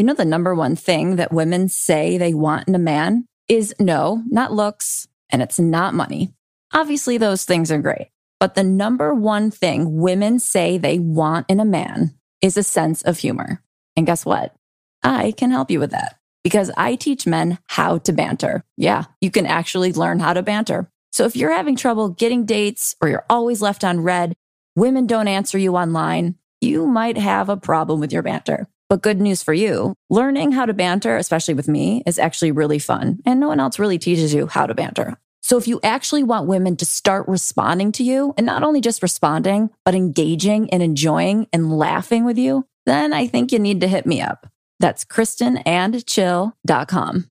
[0.00, 3.74] You know, the number one thing that women say they want in a man is
[3.78, 6.32] no, not looks, and it's not money.
[6.72, 8.08] Obviously, those things are great.
[8.38, 13.02] But the number one thing women say they want in a man is a sense
[13.02, 13.62] of humor.
[13.94, 14.54] And guess what?
[15.02, 18.64] I can help you with that because I teach men how to banter.
[18.78, 20.90] Yeah, you can actually learn how to banter.
[21.12, 24.32] So if you're having trouble getting dates or you're always left on read,
[24.74, 28.66] women don't answer you online, you might have a problem with your banter.
[28.90, 32.80] But good news for you, learning how to banter, especially with me, is actually really
[32.80, 33.20] fun.
[33.24, 35.16] And no one else really teaches you how to banter.
[35.42, 39.00] So if you actually want women to start responding to you and not only just
[39.00, 43.88] responding, but engaging and enjoying and laughing with you, then I think you need to
[43.88, 44.48] hit me up.
[44.80, 47.26] That's kristenandchill.com.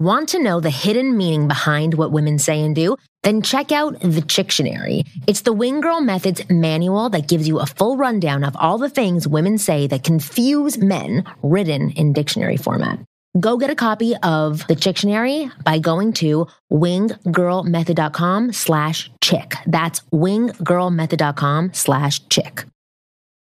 [0.00, 2.94] Want to know the hidden meaning behind what women say and do?
[3.24, 5.08] Then check out the Chictionary.
[5.26, 8.88] It's the Wing Girl Methods manual that gives you a full rundown of all the
[8.88, 13.00] things women say that confuse men written in dictionary format.
[13.40, 19.54] Go get a copy of the Chictionary by going to winggirlmethod.com slash chick.
[19.66, 22.66] That's winggirlmethod.com slash chick.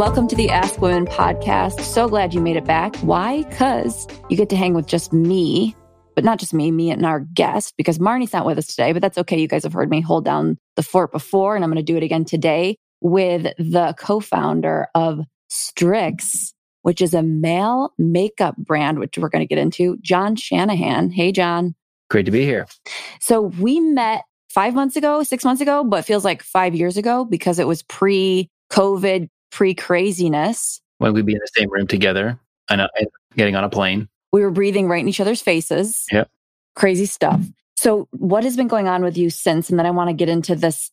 [0.00, 1.82] Welcome to the Ask Women podcast.
[1.82, 2.96] So glad you made it back.
[3.00, 3.42] Why?
[3.42, 5.76] Because you get to hang with just me,
[6.14, 9.02] but not just me, me and our guest, because Marnie's not with us today, but
[9.02, 9.38] that's okay.
[9.38, 11.98] You guys have heard me hold down the fort before, and I'm going to do
[11.98, 15.20] it again today with the co founder of
[15.52, 21.10] Stryx, which is a male makeup brand, which we're going to get into, John Shanahan.
[21.10, 21.74] Hey, John.
[22.08, 22.66] Great to be here.
[23.20, 27.26] So we met five months ago, six months ago, but feels like five years ago
[27.26, 30.80] because it was pre COVID pre craziness.
[30.98, 32.38] When we'd be in the same room together
[32.68, 34.08] uh, and getting on a plane.
[34.32, 36.04] We were breathing right in each other's faces.
[36.12, 36.28] Yep.
[36.76, 37.40] Crazy stuff.
[37.76, 39.70] So, what has been going on with you since?
[39.70, 40.90] And then I want to get into this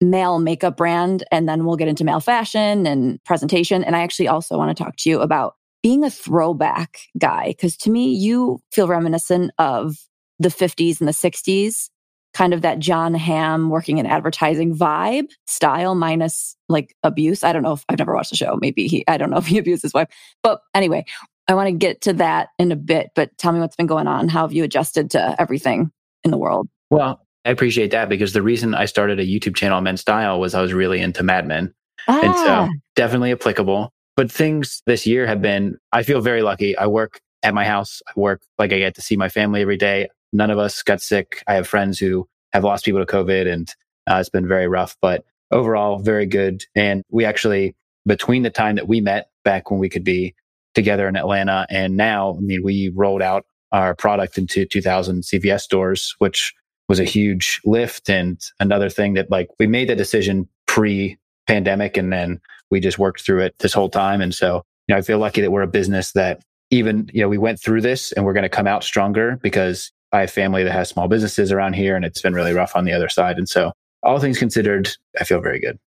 [0.00, 3.82] male makeup brand, and then we'll get into male fashion and presentation.
[3.82, 7.76] And I actually also want to talk to you about being a throwback guy, because
[7.78, 9.96] to me, you feel reminiscent of
[10.38, 11.88] the 50s and the 60s
[12.38, 17.42] kind of that Jon Hamm working in advertising vibe style minus like abuse.
[17.42, 18.56] I don't know if I've never watched the show.
[18.60, 20.08] Maybe he, I don't know if he abused his wife.
[20.44, 21.04] But anyway,
[21.48, 24.06] I want to get to that in a bit, but tell me what's been going
[24.06, 24.28] on.
[24.28, 25.90] How have you adjusted to everything
[26.22, 26.68] in the world?
[26.90, 30.54] Well, I appreciate that because the reason I started a YouTube channel, Men's Style, was
[30.54, 31.74] I was really into Mad Men.
[32.06, 32.20] Ah.
[32.22, 32.68] And so ah.
[32.94, 33.90] definitely applicable.
[34.16, 36.78] But things this year have been, I feel very lucky.
[36.78, 38.00] I work at my house.
[38.06, 40.08] I work like I get to see my family every day.
[40.32, 41.42] None of us got sick.
[41.46, 43.74] I have friends who have lost people to COVID and
[44.08, 46.64] uh, it's been very rough, but overall, very good.
[46.74, 47.76] And we actually,
[48.06, 50.34] between the time that we met back when we could be
[50.74, 55.60] together in Atlanta and now, I mean, we rolled out our product into 2000 CVS
[55.60, 56.54] stores, which
[56.88, 61.96] was a huge lift and another thing that like we made the decision pre pandemic
[61.96, 62.40] and then
[62.70, 64.20] we just worked through it this whole time.
[64.20, 67.28] And so, you know, I feel lucky that we're a business that even, you know,
[67.28, 70.64] we went through this and we're going to come out stronger because I have family
[70.64, 73.38] that has small businesses around here and it's been really rough on the other side.
[73.38, 73.72] And so
[74.02, 74.90] all things considered,
[75.20, 75.78] I feel very good.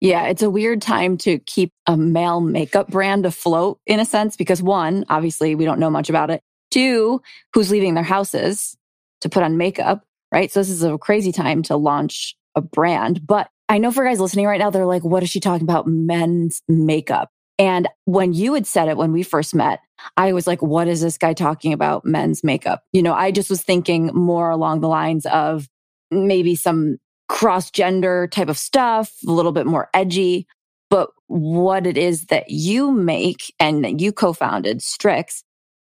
[0.00, 4.36] Yeah, it's a weird time to keep a male makeup brand afloat in a sense
[4.36, 6.42] because one, obviously we don't know much about it.
[6.70, 7.22] Two,
[7.54, 8.76] who's leaving their houses
[9.22, 10.50] to put on makeup, right?
[10.50, 13.26] So this is a crazy time to launch a brand.
[13.26, 15.86] But I know for guys listening right now, they're like, what is she talking about?
[15.86, 17.30] Men's makeup.
[17.58, 19.80] And when you had said it when we first met,
[20.16, 22.82] I was like, what is this guy talking about men's makeup?
[22.92, 25.68] You know, I just was thinking more along the lines of
[26.10, 26.98] maybe some
[27.28, 30.46] cross gender type of stuff, a little bit more edgy.
[30.90, 35.42] But what it is that you make and that you co founded, Stryx,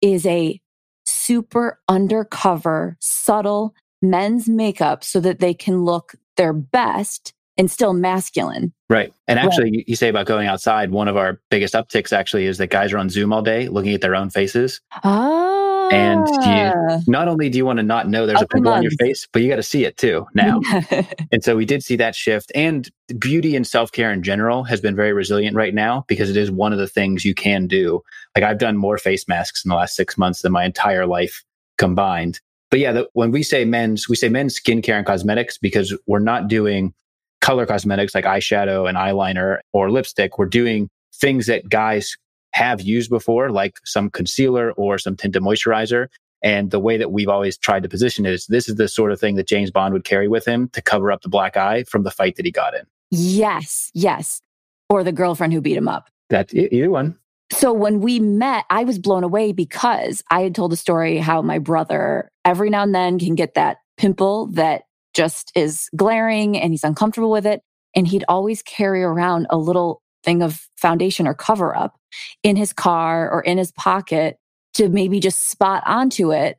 [0.02, 0.60] is a
[1.06, 8.74] super undercover, subtle men's makeup so that they can look their best and still masculine.
[8.90, 9.14] Right.
[9.28, 9.84] And actually, right.
[9.88, 12.98] you say about going outside, one of our biggest upticks actually is that guys are
[12.98, 14.82] on Zoom all day looking at their own faces.
[15.04, 15.90] Oh.
[15.92, 17.00] And you, ah.
[17.08, 19.28] not only do you want to not know there's Up a pimple on your face,
[19.32, 20.62] but you got to see it too now.
[21.32, 22.52] and so we did see that shift.
[22.56, 22.90] And
[23.20, 26.50] beauty and self care in general has been very resilient right now because it is
[26.50, 28.02] one of the things you can do.
[28.36, 31.44] Like I've done more face masks in the last six months than my entire life
[31.78, 32.40] combined.
[32.72, 36.20] But yeah, the, when we say men's, we say men's skincare and cosmetics because we're
[36.20, 36.94] not doing
[37.44, 40.38] color cosmetics like eyeshadow and eyeliner or lipstick.
[40.40, 42.16] We're doing things that guys
[42.54, 46.08] have used before, like some concealer or some tinted moisturizer.
[46.42, 49.12] And the way that we've always tried to position it is this is the sort
[49.12, 51.84] of thing that James Bond would carry with him to cover up the black eye
[51.84, 52.86] from the fight that he got in.
[53.12, 54.42] Yes, yes.
[54.90, 56.10] Or the girlfriend who beat him up.
[56.30, 57.18] That's either one.
[57.52, 61.42] So when we met, I was blown away because I had told a story how
[61.42, 66.74] my brother every now and then can get that pimple that just is glaring and
[66.74, 67.62] he's uncomfortable with it.
[67.96, 71.96] And he'd always carry around a little thing of foundation or cover up
[72.42, 74.38] in his car or in his pocket
[74.76, 76.58] to maybe just spot onto it.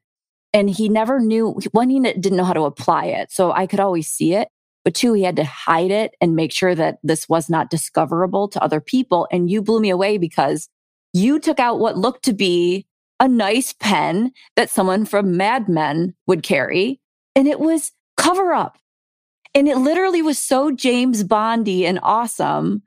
[0.52, 3.32] And he never knew, one, he didn't know how to apply it.
[3.32, 4.48] So I could always see it.
[4.84, 8.48] But two, he had to hide it and make sure that this was not discoverable
[8.48, 9.26] to other people.
[9.32, 10.68] And you blew me away because
[11.12, 12.86] you took out what looked to be
[13.18, 17.00] a nice pen that someone from Mad Men would carry.
[17.34, 17.92] And it was
[18.25, 18.79] cover up.
[19.55, 22.82] And it literally was so James Bondy and awesome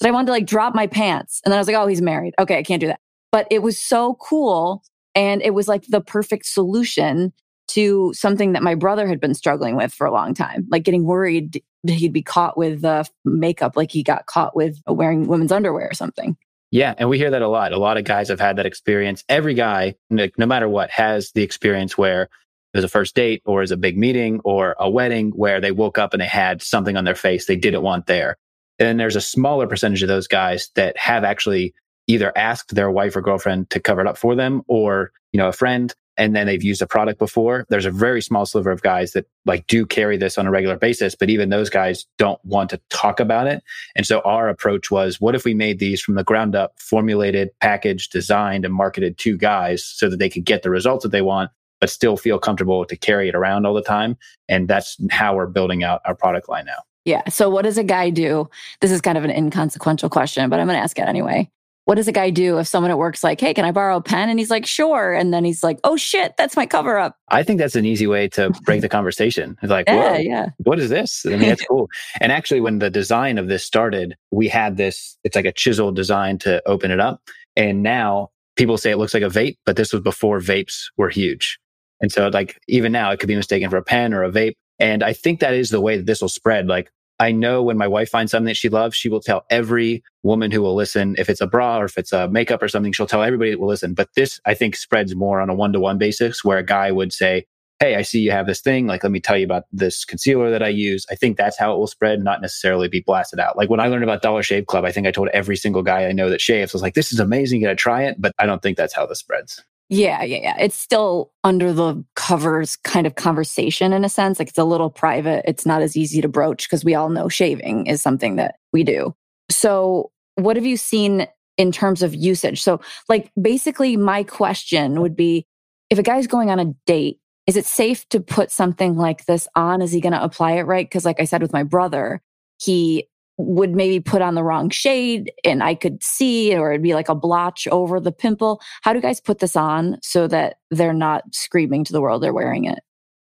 [0.00, 1.40] that I wanted to like drop my pants.
[1.44, 2.34] And then I was like, oh, he's married.
[2.38, 3.00] Okay, I can't do that.
[3.32, 4.82] But it was so cool.
[5.14, 7.32] And it was like the perfect solution
[7.68, 11.04] to something that my brother had been struggling with for a long time, like getting
[11.04, 15.52] worried that he'd be caught with uh, makeup, like he got caught with wearing women's
[15.52, 16.36] underwear or something.
[16.70, 17.72] Yeah, and we hear that a lot.
[17.72, 19.24] A lot of guys have had that experience.
[19.28, 22.28] Every guy, no matter what, has the experience where
[22.72, 25.98] there's a first date or is a big meeting or a wedding where they woke
[25.98, 28.36] up and they had something on their face they didn't want there.
[28.78, 31.74] And there's a smaller percentage of those guys that have actually
[32.06, 35.48] either asked their wife or girlfriend to cover it up for them or, you know,
[35.48, 37.66] a friend and then they've used a product before.
[37.68, 40.76] There's a very small sliver of guys that like do carry this on a regular
[40.76, 43.62] basis, but even those guys don't want to talk about it.
[43.96, 47.50] And so our approach was, what if we made these from the ground up, formulated,
[47.60, 51.22] packaged, designed, and marketed to guys so that they could get the results that they
[51.22, 51.50] want,
[51.82, 54.16] but still feel comfortable to carry it around all the time.
[54.48, 56.84] And that's how we're building out our product line now.
[57.04, 57.28] Yeah.
[57.28, 58.48] So what does a guy do?
[58.80, 61.50] This is kind of an inconsequential question, but I'm going to ask it anyway.
[61.84, 64.00] What does a guy do if someone at work's like, "Hey, can I borrow a
[64.00, 67.16] pen?" and he's like, "Sure," and then he's like, "Oh shit, that's my cover up."
[67.28, 69.58] I think that's an easy way to break the conversation.
[69.60, 70.50] It's like, yeah, yeah.
[70.58, 71.26] What is this?
[71.26, 71.88] I mean, that's cool.
[72.20, 75.18] and actually, when the design of this started, we had this.
[75.24, 77.20] It's like a chisel design to open it up,
[77.56, 81.08] and now people say it looks like a vape, but this was before vapes were
[81.08, 81.58] huge.
[82.02, 84.54] And so, like, even now, it could be mistaken for a pen or a vape.
[84.78, 86.66] And I think that is the way that this will spread.
[86.66, 86.90] Like,
[87.20, 90.50] I know when my wife finds something that she loves, she will tell every woman
[90.50, 91.14] who will listen.
[91.18, 93.60] If it's a bra or if it's a makeup or something, she'll tell everybody that
[93.60, 93.94] will listen.
[93.94, 96.90] But this, I think, spreads more on a one to one basis where a guy
[96.90, 97.46] would say,
[97.78, 98.86] Hey, I see you have this thing.
[98.86, 101.04] Like, let me tell you about this concealer that I use.
[101.10, 103.56] I think that's how it will spread, not necessarily be blasted out.
[103.56, 106.06] Like when I learned about Dollar Shave Club, I think I told every single guy
[106.06, 107.60] I know that shaves, I was like, this is amazing.
[107.60, 108.20] You got to try it.
[108.20, 109.64] But I don't think that's how this spreads.
[109.88, 110.56] Yeah, yeah, yeah.
[110.58, 114.38] It's still under the covers kind of conversation in a sense.
[114.38, 115.44] Like it's a little private.
[115.46, 118.84] It's not as easy to broach because we all know shaving is something that we
[118.84, 119.14] do.
[119.50, 121.26] So, what have you seen
[121.58, 122.62] in terms of usage?
[122.62, 125.46] So, like, basically, my question would be
[125.90, 129.46] if a guy's going on a date, is it safe to put something like this
[129.54, 129.82] on?
[129.82, 130.86] Is he going to apply it right?
[130.86, 132.22] Because, like I said with my brother,
[132.58, 133.08] he
[133.38, 137.08] would maybe put on the wrong shade and I could see, or it'd be like
[137.08, 138.60] a blotch over the pimple.
[138.82, 142.22] How do you guys put this on so that they're not screaming to the world
[142.22, 142.80] they're wearing it?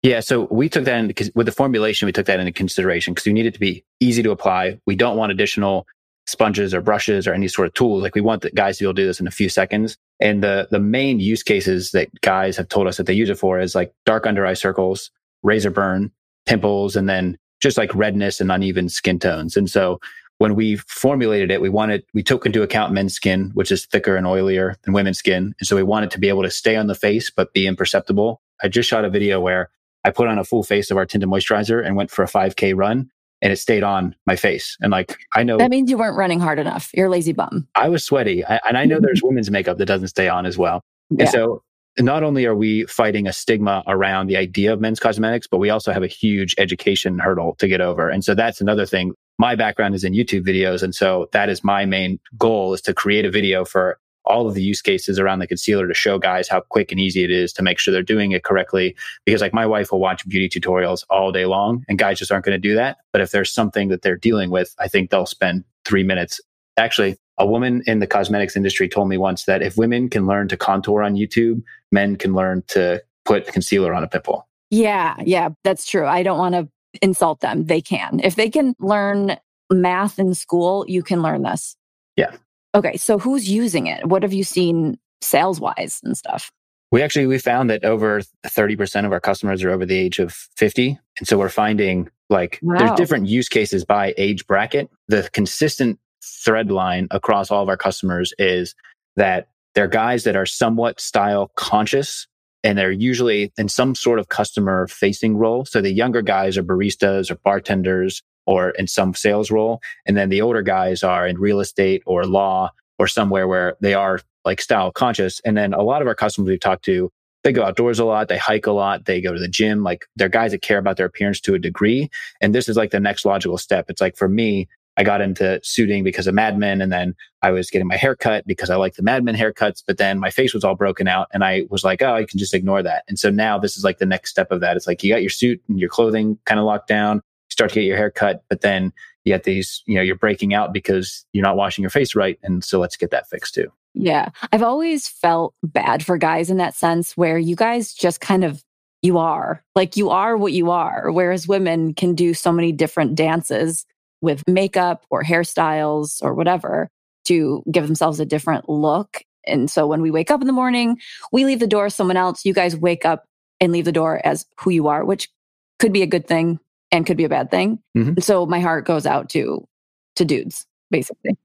[0.03, 2.05] Yeah, so we took that into with the formulation.
[2.05, 4.79] We took that into consideration because we need it to be easy to apply.
[4.85, 5.87] We don't want additional
[6.25, 8.03] sponges or brushes or any sort of tools.
[8.03, 9.97] Like we want the guys to be able to do this in a few seconds.
[10.19, 13.37] And the the main use cases that guys have told us that they use it
[13.37, 15.09] for is like dark under eye circles,
[15.41, 16.11] razor burn,
[16.45, 19.57] pimples, and then just like redness and uneven skin tones.
[19.57, 19.99] And so
[20.37, 24.15] when we formulated it, we wanted, we took into account men's skin, which is thicker
[24.15, 25.55] and oilier than women's skin.
[25.59, 28.41] And so we wanted to be able to stay on the face, but be imperceptible.
[28.61, 29.69] I just shot a video where
[30.03, 32.75] I put on a full face of our tinted moisturizer and went for a 5K
[32.75, 33.09] run
[33.41, 34.77] and it stayed on my face.
[34.81, 36.89] And like, I know that means you weren't running hard enough.
[36.93, 37.67] You're a lazy bum.
[37.75, 38.45] I was sweaty.
[38.45, 40.83] I, and I know there's women's makeup that doesn't stay on as well.
[41.09, 41.23] Yeah.
[41.23, 41.62] And so
[41.99, 45.69] not only are we fighting a stigma around the idea of men's cosmetics, but we
[45.69, 48.09] also have a huge education hurdle to get over.
[48.09, 49.13] And so that's another thing.
[49.37, 50.81] My background is in YouTube videos.
[50.81, 54.53] And so that is my main goal is to create a video for all of
[54.53, 57.51] the use cases around the concealer to show guys how quick and easy it is
[57.53, 58.95] to make sure they're doing it correctly.
[59.25, 62.45] Because like my wife will watch beauty tutorials all day long and guys just aren't
[62.45, 62.97] going to do that.
[63.11, 66.39] But if there's something that they're dealing with, I think they'll spend three minutes.
[66.77, 70.47] Actually, a woman in the cosmetics industry told me once that if women can learn
[70.47, 74.47] to contour on YouTube, men can learn to put concealer on a pimple.
[74.69, 76.05] Yeah, yeah, that's true.
[76.05, 76.69] I don't want to
[77.01, 77.65] insult them.
[77.65, 78.21] They can.
[78.23, 79.35] If they can learn
[79.69, 81.75] math in school, you can learn this.
[82.15, 82.31] Yeah.
[82.73, 84.05] Okay, so who's using it?
[84.07, 86.49] What have you seen sales wise and stuff?
[86.93, 90.31] We actually we found that over 30% of our customers are over the age of
[90.31, 90.97] 50.
[91.19, 92.77] And so we're finding like wow.
[92.77, 94.89] there's different use cases by age bracket.
[95.09, 98.75] The consistent thread line across all of our customers is
[99.15, 102.27] that they're guys that are somewhat style conscious
[102.63, 105.65] and they're usually in some sort of customer facing role.
[105.65, 109.81] So the younger guys are baristas or bartenders or in some sales role.
[110.05, 113.93] And then the older guys are in real estate or law or somewhere where they
[113.93, 115.41] are like style conscious.
[115.45, 117.11] And then a lot of our customers we've talked to,
[117.43, 119.83] they go outdoors a lot, they hike a lot, they go to the gym.
[119.83, 122.09] Like they're guys that care about their appearance to a degree.
[122.39, 123.89] And this is like the next logical step.
[123.89, 126.81] It's like for me, I got into suiting because of Mad Men.
[126.81, 129.83] And then I was getting my hair cut because I like the Mad Men haircuts.
[129.85, 131.27] But then my face was all broken out.
[131.33, 133.03] And I was like, oh, I can just ignore that.
[133.07, 134.77] And so now this is like the next step of that.
[134.77, 137.71] It's like you got your suit and your clothing kind of locked down, You start
[137.71, 138.43] to get your hair cut.
[138.49, 141.89] But then you get these, you know, you're breaking out because you're not washing your
[141.89, 142.37] face right.
[142.43, 143.71] And so let's get that fixed too.
[143.95, 144.29] Yeah.
[144.51, 148.63] I've always felt bad for guys in that sense where you guys just kind of
[149.03, 153.15] you are like you are what you are whereas women can do so many different
[153.15, 153.85] dances
[154.23, 156.89] with makeup or hairstyles or whatever
[157.25, 159.21] to give themselves a different look.
[159.45, 160.97] And so when we wake up in the morning,
[161.33, 162.45] we leave the door as someone else.
[162.45, 163.25] You guys wake up
[163.59, 165.29] and leave the door as who you are, which
[165.77, 167.79] could be a good thing and could be a bad thing.
[167.97, 168.21] Mm-hmm.
[168.21, 169.67] So my heart goes out to
[170.15, 171.37] to dudes, basically.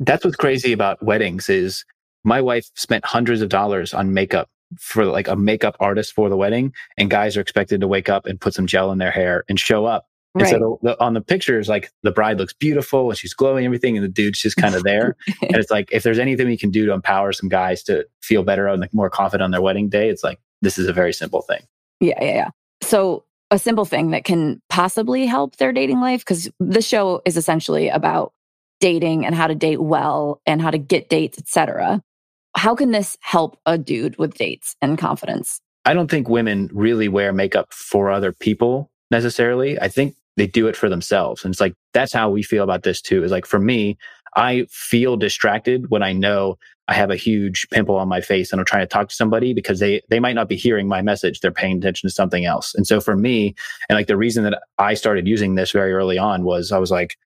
[0.00, 1.84] That's what's crazy about weddings is
[2.24, 4.48] my wife spent hundreds of dollars on makeup
[4.78, 8.24] for like a makeup artist for the wedding and guys are expected to wake up
[8.24, 11.14] and put some gel in their hair and show up and so the, the, on
[11.14, 14.56] the pictures, like the bride looks beautiful and she's glowing, everything, and the dude's just
[14.56, 15.16] kind of there.
[15.42, 18.42] and it's like, if there's anything we can do to empower some guys to feel
[18.42, 21.12] better and like more confident on their wedding day, it's like, this is a very
[21.12, 21.60] simple thing.
[22.00, 22.50] Yeah, yeah, yeah.
[22.82, 27.36] So a simple thing that can possibly help their dating life, because the show is
[27.36, 28.32] essentially about
[28.80, 32.02] dating and how to date well and how to get dates, etc.
[32.56, 35.60] How can this help a dude with dates and confidence?
[35.84, 39.78] I don't think women really wear makeup for other people necessarily.
[39.78, 41.44] I think they do it for themselves.
[41.44, 43.22] And it's like, that's how we feel about this too.
[43.22, 43.98] Is like, for me,
[44.34, 46.58] I feel distracted when I know
[46.88, 49.54] I have a huge pimple on my face and I'm trying to talk to somebody
[49.54, 51.40] because they, they might not be hearing my message.
[51.40, 52.74] They're paying attention to something else.
[52.74, 53.54] And so for me,
[53.88, 56.90] and like the reason that I started using this very early on was I was
[56.90, 57.16] like,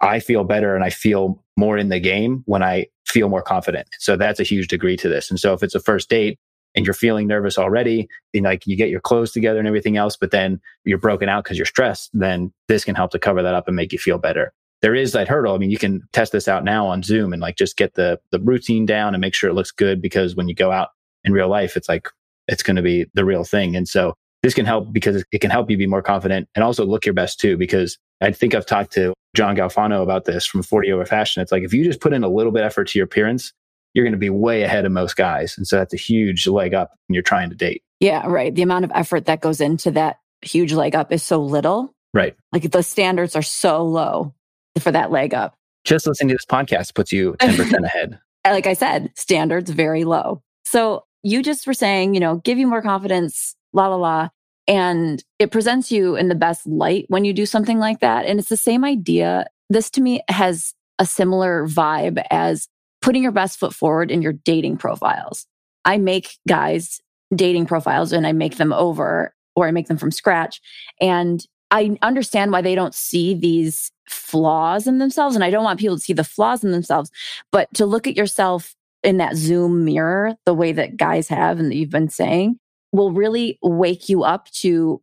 [0.00, 3.88] I feel better and I feel more in the game when I feel more confident.
[3.98, 5.30] So that's a huge degree to this.
[5.30, 6.38] And so if it's a first date,
[6.74, 10.16] and you're feeling nervous already, and like you get your clothes together and everything else,
[10.16, 13.54] but then you're broken out because you're stressed, then this can help to cover that
[13.54, 14.52] up and make you feel better.
[14.80, 15.54] There is that hurdle.
[15.54, 18.20] I mean, you can test this out now on Zoom and like just get the
[18.30, 20.90] the routine down and make sure it looks good because when you go out
[21.24, 22.08] in real life, it's like
[22.46, 23.74] it's going to be the real thing.
[23.74, 26.84] And so this can help because it can help you be more confident and also
[26.84, 27.56] look your best too.
[27.56, 31.42] Because I think I've talked to John Galfano about this from 40 Over Fashion.
[31.42, 33.52] It's like if you just put in a little bit effort to your appearance,
[33.94, 35.56] you're going to be way ahead of most guys.
[35.56, 37.82] And so that's a huge leg up when you're trying to date.
[38.00, 38.54] Yeah, right.
[38.54, 41.94] The amount of effort that goes into that huge leg up is so little.
[42.14, 42.36] Right.
[42.52, 44.34] Like the standards are so low
[44.78, 45.54] for that leg up.
[45.84, 48.20] Just listening to this podcast puts you 10% ahead.
[48.44, 50.42] Like I said, standards very low.
[50.64, 54.28] So you just were saying, you know, give you more confidence, la la la.
[54.66, 58.26] And it presents you in the best light when you do something like that.
[58.26, 62.68] And it's the same idea this to me has a similar vibe as
[63.00, 65.46] putting your best foot forward in your dating profiles.
[65.84, 67.00] I make guys
[67.34, 70.60] dating profiles and I make them over or I make them from scratch.
[71.00, 75.34] And I understand why they don't see these flaws in themselves.
[75.34, 77.10] And I don't want people to see the flaws in themselves,
[77.52, 81.70] but to look at yourself in that Zoom mirror, the way that guys have and
[81.70, 82.58] that you've been saying,
[82.92, 85.02] will really wake you up to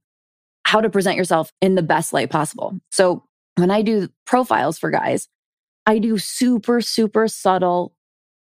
[0.63, 2.77] how to present yourself in the best light possible.
[2.91, 3.23] So
[3.55, 5.27] when I do profiles for guys,
[5.85, 7.95] I do super, super subtle,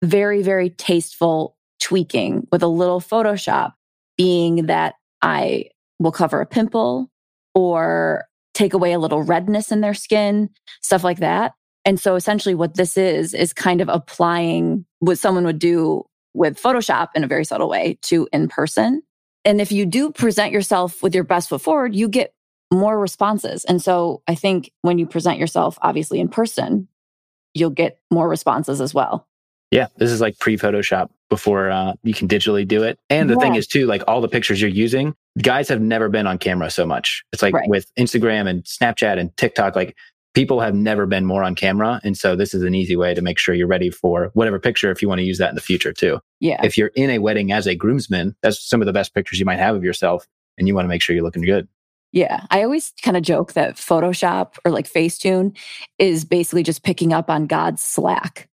[0.03, 3.73] very, very tasteful tweaking with a little Photoshop,
[4.17, 5.65] being that I
[5.99, 7.09] will cover a pimple
[7.53, 10.49] or take away a little redness in their skin,
[10.81, 11.53] stuff like that.
[11.85, 16.61] And so essentially what this is, is kind of applying what someone would do with
[16.61, 19.01] Photoshop in a very subtle way to in person.
[19.45, 22.33] And if you do present yourself with your best foot forward, you get
[22.71, 23.65] more responses.
[23.65, 26.87] And so I think when you present yourself, obviously in person,
[27.53, 29.27] you'll get more responses as well.
[29.71, 32.99] Yeah, this is like pre Photoshop before uh, you can digitally do it.
[33.09, 33.39] And the yeah.
[33.39, 36.69] thing is, too, like all the pictures you're using, guys have never been on camera
[36.69, 37.23] so much.
[37.33, 37.67] It's like right.
[37.67, 39.95] with Instagram and Snapchat and TikTok, like
[40.35, 41.99] people have never been more on camera.
[42.03, 44.91] And so this is an easy way to make sure you're ready for whatever picture
[44.91, 46.19] if you want to use that in the future, too.
[46.39, 46.61] Yeah.
[46.63, 49.45] If you're in a wedding as a groomsman, that's some of the best pictures you
[49.45, 50.27] might have of yourself.
[50.59, 51.67] And you want to make sure you're looking good.
[52.13, 52.45] Yeah.
[52.49, 55.57] I always kind of joke that Photoshop or like Facetune
[55.99, 58.47] is basically just picking up on God's slack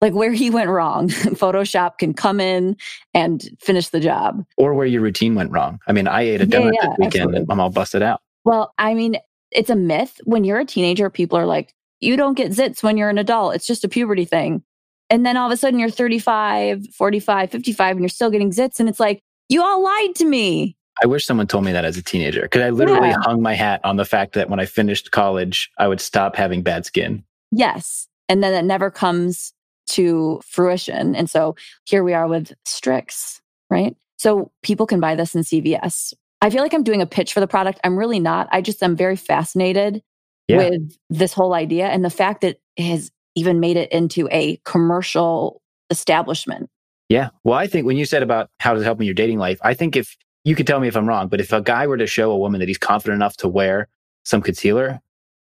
[0.00, 1.08] like where he went wrong.
[1.10, 2.76] Photoshop can come in
[3.14, 4.44] and finish the job.
[4.56, 5.80] Or where your routine went wrong.
[5.86, 7.38] I mean, I ate a donut yeah, yeah, this weekend absolutely.
[7.40, 8.20] and I'm all busted out.
[8.44, 9.16] Well, I mean,
[9.50, 10.20] it's a myth.
[10.24, 13.54] When you're a teenager, people are like, you don't get zits when you're an adult.
[13.54, 14.62] It's just a puberty thing.
[15.08, 18.80] And then all of a sudden you're 35, 45, 55, and you're still getting zits.
[18.80, 20.75] And it's like, you all lied to me.
[21.02, 23.16] I wish someone told me that as a teenager because I literally yeah.
[23.20, 26.62] hung my hat on the fact that when I finished college, I would stop having
[26.62, 27.24] bad skin.
[27.52, 28.08] Yes.
[28.28, 29.52] And then it never comes
[29.88, 31.14] to fruition.
[31.14, 33.94] And so here we are with Stryx, right?
[34.18, 36.14] So people can buy this in CVS.
[36.40, 37.80] I feel like I'm doing a pitch for the product.
[37.84, 38.48] I'm really not.
[38.50, 40.02] I just am very fascinated
[40.48, 40.56] yeah.
[40.58, 44.58] with this whole idea and the fact that it has even made it into a
[44.64, 46.68] commercial establishment.
[47.08, 47.28] Yeah.
[47.44, 49.58] Well, I think when you said about how does it help in your dating life,
[49.62, 51.96] I think if you could tell me if I'm wrong, but if a guy were
[51.96, 53.88] to show a woman that he's confident enough to wear
[54.24, 55.00] some concealer,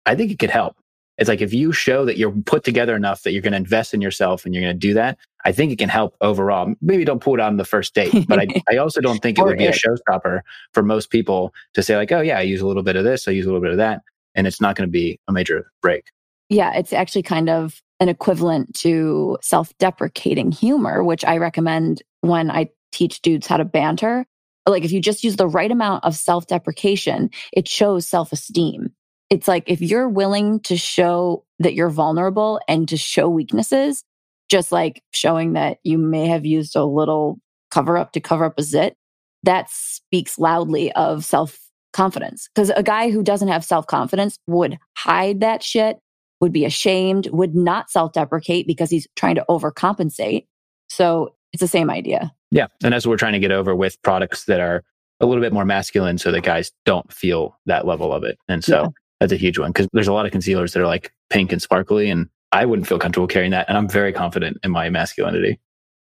[0.07, 0.77] I think it could help.
[1.19, 3.93] It's like if you show that you're put together enough that you're going to invest
[3.93, 6.73] in yourself and you're going to do that, I think it can help overall.
[6.81, 9.43] Maybe don't pull it on the first date, but I, I also don't think it
[9.43, 10.41] would be a showstopper
[10.73, 13.27] for most people to say, like, oh, yeah, I use a little bit of this,
[13.27, 14.01] I use a little bit of that.
[14.33, 16.05] And it's not going to be a major break.
[16.49, 22.49] Yeah, it's actually kind of an equivalent to self deprecating humor, which I recommend when
[22.49, 24.25] I teach dudes how to banter.
[24.69, 28.93] Like, if you just use the right amount of self deprecation, it shows self esteem
[29.29, 34.03] it's like if you're willing to show that you're vulnerable and to show weaknesses,
[34.49, 38.55] just like showing that you may have used a little cover up to cover up
[38.57, 38.95] a zit,
[39.43, 41.59] that speaks loudly of self
[41.93, 42.49] confidence.
[42.53, 45.97] Because a guy who doesn't have self confidence would hide that shit,
[46.41, 50.47] would be ashamed, would not self deprecate because he's trying to overcompensate.
[50.89, 52.33] So it's the same idea.
[52.51, 52.67] Yeah.
[52.83, 54.83] And that's what we're trying to get over with products that are
[55.19, 58.37] a little bit more masculine so that guys don't feel that level of it.
[58.47, 58.87] And so yeah.
[59.19, 61.61] That's a huge one because there's a lot of concealers that are like pink and
[61.61, 63.67] sparkly, and I wouldn't feel comfortable carrying that.
[63.67, 65.59] And I'm very confident in my masculinity.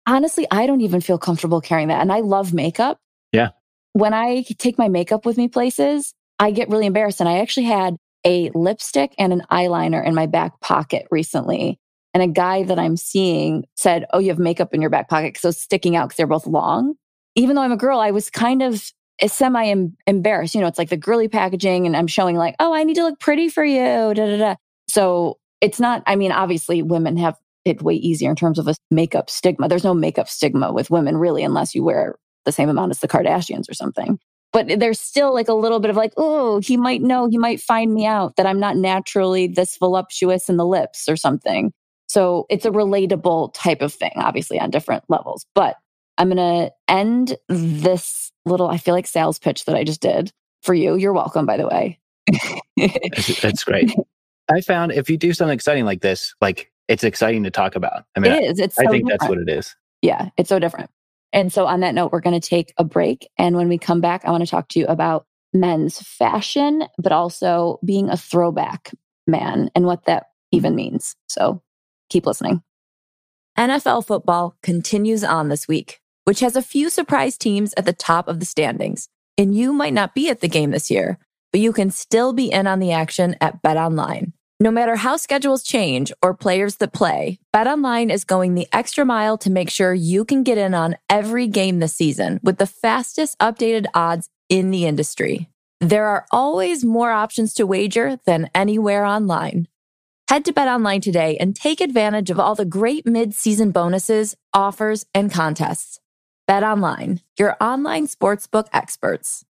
[0.08, 2.02] Honestly, I don't even feel comfortable carrying that.
[2.02, 3.00] And I love makeup.
[3.32, 3.50] Yeah.
[3.94, 7.20] When I take my makeup with me places, I get really embarrassed.
[7.20, 11.80] And I actually had a lipstick and an eyeliner in my back pocket recently.
[12.14, 15.38] And a guy that I'm seeing said, Oh, you have makeup in your back pocket
[15.38, 16.96] So sticking out because they're both long.
[17.36, 19.74] Even though I'm a girl, I was kind of eh, semi
[20.08, 20.56] embarrassed.
[20.56, 23.04] You know, it's like the girly packaging, and I'm showing like, oh, I need to
[23.04, 24.14] look pretty for you.
[24.14, 24.56] Da, da, da.
[24.90, 28.76] So it's not, I mean, obviously women have it way easier in terms of a
[28.90, 29.70] makeup stigma.
[29.70, 33.08] There's no makeup stigma with women really, unless you wear the same amount as the
[33.08, 34.20] Kardashians or something.
[34.52, 37.62] But there's still like a little bit of like, oh, he might know, he might
[37.62, 41.72] find me out that I'm not naturally this voluptuous in the lips or something.
[42.12, 45.46] So it's a relatable type of thing, obviously on different levels.
[45.56, 45.78] But
[46.18, 50.34] I'm going to end this little, I feel like sales pitch that I just did
[50.62, 50.96] for you.
[50.96, 52.00] You're welcome, by the way.
[53.42, 53.96] that's, great.
[54.52, 58.04] I found if you do something exciting like this, like it's exciting to talk about.
[58.18, 58.60] I mean, it is.
[58.60, 59.22] It's I, so I think different.
[59.22, 59.74] that's what it is.
[60.02, 60.90] Yeah, it's so different.
[61.32, 63.30] And so, on that note, we're going to take a break.
[63.38, 67.14] And when we come back, I want to talk to you about men's fashion, but
[67.14, 68.92] also being a throwback
[69.28, 71.16] man and what that even means.
[71.30, 71.62] So,
[72.12, 72.62] keep listening.
[73.58, 78.28] NFL football continues on this week which has a few surprise teams at the top
[78.28, 79.08] of the standings.
[79.38, 81.18] And you might not be at the game this year,
[81.52, 84.34] but you can still be in on the action at Bet Online.
[84.60, 89.36] No matter how schedules change or players that play, BetOnline is going the extra mile
[89.40, 93.40] to make sure you can get in on every game this season with the fastest
[93.40, 95.50] updated odds in the industry.
[95.80, 99.68] There are always more options to wager than anywhere online.
[100.32, 105.30] Head to BetOnline today and take advantage of all the great mid-season bonuses, offers, and
[105.30, 106.00] contests.
[106.50, 109.44] BetOnline, your online sportsbook experts.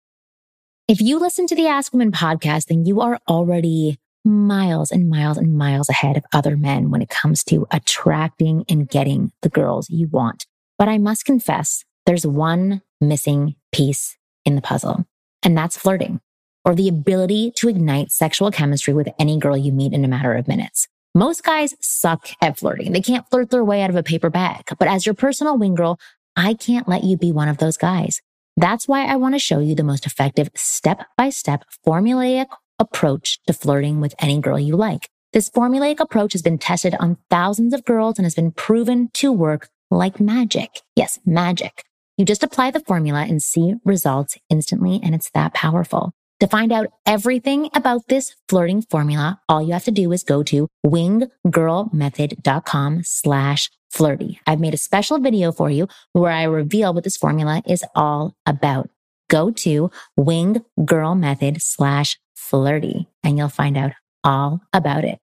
[0.88, 5.38] If you listen to the Ask Women podcast, then you are already miles and miles
[5.38, 9.88] and miles ahead of other men when it comes to attracting and getting the girls
[9.88, 10.46] you want.
[10.78, 15.06] But I must confess, there's one missing piece in the puzzle,
[15.44, 16.20] and that's flirting
[16.64, 20.34] or the ability to ignite sexual chemistry with any girl you meet in a matter
[20.34, 20.88] of minutes.
[21.14, 22.92] Most guys suck at flirting.
[22.92, 24.64] They can't flirt their way out of a paper bag.
[24.78, 25.98] But as your personal wing girl,
[26.36, 28.20] I can't let you be one of those guys.
[28.56, 32.46] That's why I want to show you the most effective step by step formulaic
[32.78, 35.08] approach to flirting with any girl you like.
[35.32, 39.32] This formulaic approach has been tested on thousands of girls and has been proven to
[39.32, 40.80] work like magic.
[40.96, 41.84] Yes, magic.
[42.16, 46.12] You just apply the formula and see results instantly, and it's that powerful.
[46.42, 50.42] To find out everything about this flirting formula, all you have to do is go
[50.42, 54.40] to winggirlmethod.com slash flirty.
[54.44, 58.34] I've made a special video for you where I reveal what this formula is all
[58.44, 58.90] about.
[59.30, 63.92] Go to winggirlmethod slash flirty and you'll find out
[64.24, 65.20] all about it.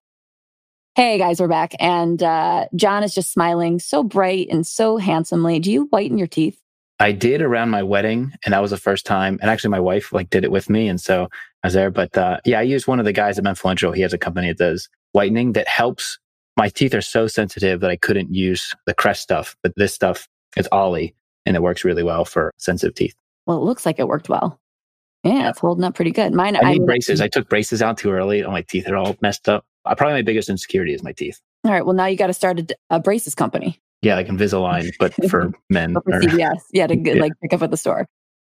[0.95, 1.73] Hey guys, we're back.
[1.81, 5.59] And uh, John is just smiling so bright and so handsomely.
[5.59, 6.61] Do you whiten your teeth?
[6.99, 9.39] I did around my wedding, and that was the first time.
[9.41, 11.29] And actually, my wife like did it with me, and so
[11.63, 11.89] I was there.
[11.89, 13.95] But uh, yeah, I used one of the guys at Menfluential.
[13.95, 16.19] He has a company that does whitening that helps.
[16.57, 20.27] My teeth are so sensitive that I couldn't use the Crest stuff, but this stuff
[20.57, 23.15] is Ollie, and it works really well for sensitive teeth.
[23.45, 24.59] Well, it looks like it worked well.
[25.23, 26.33] Yeah, it's holding up pretty good.
[26.33, 26.55] Mine.
[26.55, 27.21] I, I need braces.
[27.21, 28.41] I took braces out too early.
[28.41, 29.65] and my teeth are all messed up.
[29.85, 31.39] Uh, probably my biggest insecurity is my teeth.
[31.63, 31.85] All right.
[31.85, 33.79] Well, now you got to start a, a braces company.
[34.01, 35.93] Yeah, like Invisalign, but for men.
[35.93, 36.59] for CVS.
[36.71, 37.21] Yeah, to yeah.
[37.21, 38.07] like pick up at the store.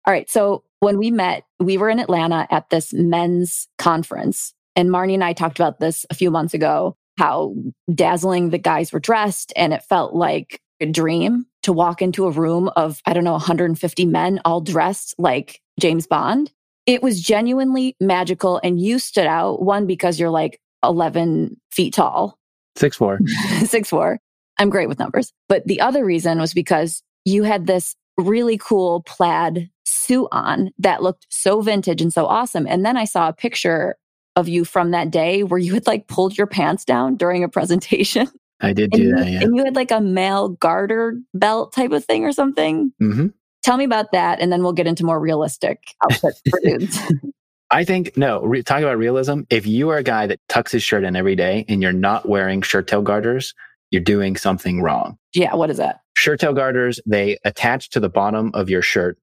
[0.06, 0.28] All right.
[0.30, 4.54] So when we met, we were in Atlanta at this men's conference.
[4.76, 7.54] And Marnie and I talked about this a few months ago, how
[7.94, 9.52] dazzling the guys were dressed.
[9.56, 13.32] And it felt like a dream to walk into a room of, I don't know,
[13.32, 16.52] 150 men all dressed like James Bond.
[16.86, 18.60] It was genuinely magical.
[18.62, 22.38] And you stood out, one, because you're like 11 feet tall.
[22.76, 23.18] Six four.
[23.64, 24.20] Six four.
[24.58, 25.32] I'm great with numbers.
[25.48, 31.02] But the other reason was because you had this really cool plaid suit on that
[31.02, 32.66] looked so vintage and so awesome.
[32.66, 33.96] And then I saw a picture
[34.36, 37.48] of you from that day where you had like pulled your pants down during a
[37.48, 38.28] presentation.
[38.60, 39.42] I did do that, yeah.
[39.42, 42.92] And you had like a male garter belt type of thing or something.
[43.00, 43.28] Mm-hmm.
[43.62, 46.98] Tell me about that, and then we'll get into more realistic outfits for dudes.
[47.70, 48.40] I think no.
[48.42, 51.36] Re- talking about realism, if you are a guy that tucks his shirt in every
[51.36, 53.54] day and you're not wearing shirt tail garters,
[53.90, 55.18] you're doing something wrong.
[55.34, 55.54] Yeah.
[55.54, 56.00] What is that?
[56.16, 59.18] Shirt tail garters, they attach to the bottom of your shirt.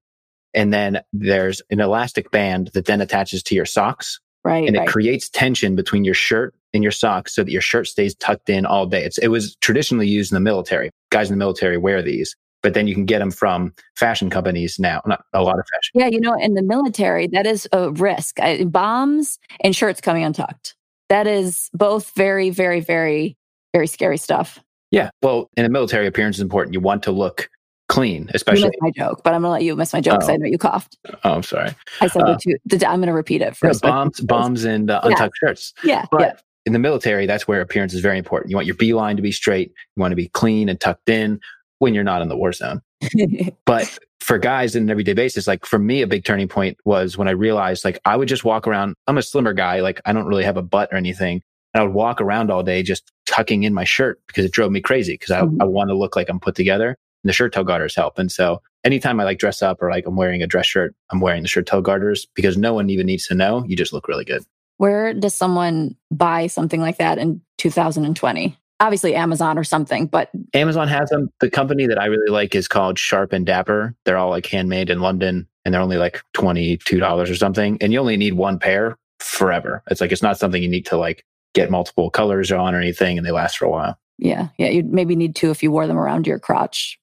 [0.54, 4.20] And then there's an elastic band that then attaches to your socks.
[4.44, 4.66] Right.
[4.66, 4.88] And right.
[4.88, 8.48] it creates tension between your shirt and your socks so that your shirt stays tucked
[8.48, 9.04] in all day.
[9.04, 10.90] It's, it was traditionally used in the military.
[11.10, 14.78] Guys in the military wear these, but then you can get them from fashion companies
[14.78, 15.02] now.
[15.04, 15.92] Not a lot of fashion.
[15.94, 16.06] Yeah.
[16.06, 18.38] You know, in the military, that is a risk.
[18.66, 20.74] bombs and shirts coming untucked.
[21.08, 23.36] That is both very, very, very
[23.76, 24.58] very scary stuff.
[24.90, 25.10] Yeah.
[25.22, 26.72] Well, in a military appearance is important.
[26.72, 27.50] You want to look
[27.90, 28.70] clean, especially.
[28.80, 30.32] My joke, but I'm going to let you miss my joke because oh.
[30.32, 30.96] I know you coughed.
[31.24, 31.74] Oh, I'm sorry.
[32.00, 32.56] I said uh, too.
[32.72, 33.84] I'm going to repeat it first.
[33.84, 35.48] No, bombs, bombs, and uh, untucked yeah.
[35.48, 35.74] shirts.
[35.84, 36.06] Yeah.
[36.10, 36.32] But yeah.
[36.64, 38.50] in the military, that's where appearance is very important.
[38.50, 39.72] You want your gig line to be straight.
[39.96, 41.38] You want to be clean and tucked in
[41.78, 42.80] when you're not in the war zone.
[43.66, 47.18] but for guys in an everyday basis, like for me, a big turning point was
[47.18, 48.94] when I realized like I would just walk around.
[49.06, 49.80] I'm a slimmer guy.
[49.80, 51.42] Like I don't really have a butt or anything.
[51.76, 54.72] And I would walk around all day just tucking in my shirt because it drove
[54.72, 55.60] me crazy because I, mm-hmm.
[55.60, 56.88] I want to look like I'm put together.
[56.88, 58.18] And the shirt tail garters help.
[58.18, 61.20] And so anytime I like dress up or like I'm wearing a dress shirt, I'm
[61.20, 63.62] wearing the shirt tail garters because no one even needs to know.
[63.68, 64.42] You just look really good.
[64.78, 68.56] Where does someone buy something like that in 2020?
[68.80, 71.28] Obviously Amazon or something, but Amazon has them.
[71.40, 73.94] The company that I really like is called Sharp and Dapper.
[74.06, 77.76] They're all like handmade in London and they're only like $22 or something.
[77.82, 79.82] And you only need one pair forever.
[79.90, 81.22] It's like, it's not something you need to like
[81.56, 83.98] get multiple colors on or anything and they last for a while.
[84.18, 84.48] Yeah.
[84.58, 84.68] Yeah.
[84.68, 86.98] You'd maybe need two if you wore them around your crotch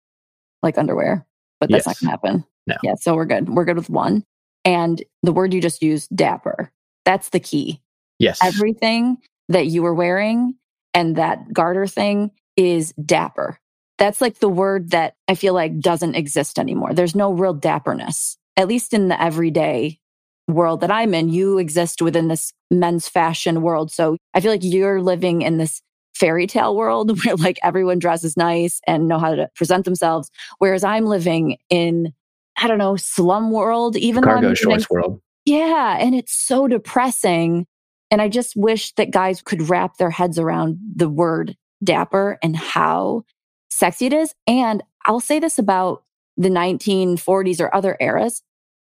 [0.61, 1.25] like underwear,
[1.59, 1.87] but that's yes.
[1.87, 2.45] not going to happen.
[2.67, 2.75] No.
[2.83, 2.95] Yeah.
[2.95, 3.49] So we're good.
[3.49, 4.23] We're good with one.
[4.63, 6.71] And the word you just used, dapper,
[7.03, 7.81] that's the key.
[8.19, 8.39] Yes.
[8.41, 9.17] Everything
[9.49, 10.55] that you were wearing
[10.93, 13.59] and that garter thing is dapper.
[13.97, 16.93] That's like the word that I feel like doesn't exist anymore.
[16.93, 19.99] There's no real dapperness, at least in the everyday
[20.47, 21.29] world that I'm in.
[21.29, 23.91] You exist within this men's fashion world.
[23.91, 25.81] So I feel like you're living in this
[26.15, 30.29] fairy tale world where like everyone dresses nice and know how to present themselves.
[30.59, 32.13] Whereas I'm living in,
[32.57, 35.21] I don't know, slum world, even cargo shorts world.
[35.45, 35.97] Yeah.
[35.99, 37.65] And it's so depressing.
[38.11, 42.55] And I just wish that guys could wrap their heads around the word dapper and
[42.55, 43.23] how
[43.69, 44.33] sexy it is.
[44.47, 46.03] And I'll say this about
[46.37, 48.41] the 1940s or other eras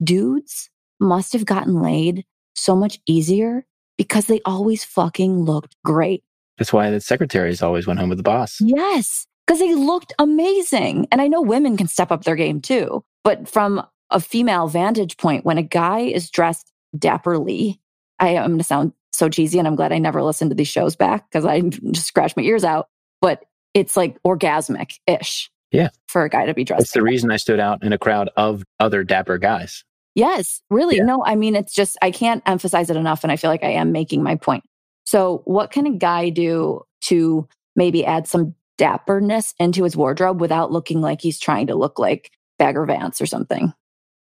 [0.04, 0.69] dudes
[1.00, 3.66] must have gotten laid so much easier
[3.98, 6.24] because they always fucking looked great.
[6.58, 8.60] That's why the secretaries always went home with the boss.
[8.60, 11.08] Yes, because they looked amazing.
[11.12, 13.04] And I know women can step up their game too.
[13.24, 17.80] But from a female vantage point, when a guy is dressed dapperly,
[18.20, 20.68] I am going to sound so cheesy and I'm glad I never listened to these
[20.68, 22.90] shows back because I just scratched my ears out.
[23.22, 25.50] But it's like orgasmic ish.
[25.72, 25.90] Yeah.
[26.08, 26.84] For a guy to be dressed.
[26.84, 29.84] It's the reason I stood out in a crowd of other dapper guys.
[30.20, 30.98] Yes, really.
[30.98, 31.04] Yeah.
[31.04, 33.24] No, I mean, it's just, I can't emphasize it enough.
[33.24, 34.66] And I feel like I am making my point.
[35.06, 40.74] So, what can a guy do to maybe add some dapperness into his wardrobe without
[40.74, 43.74] looking like he's trying to look like Bagger Vance or something?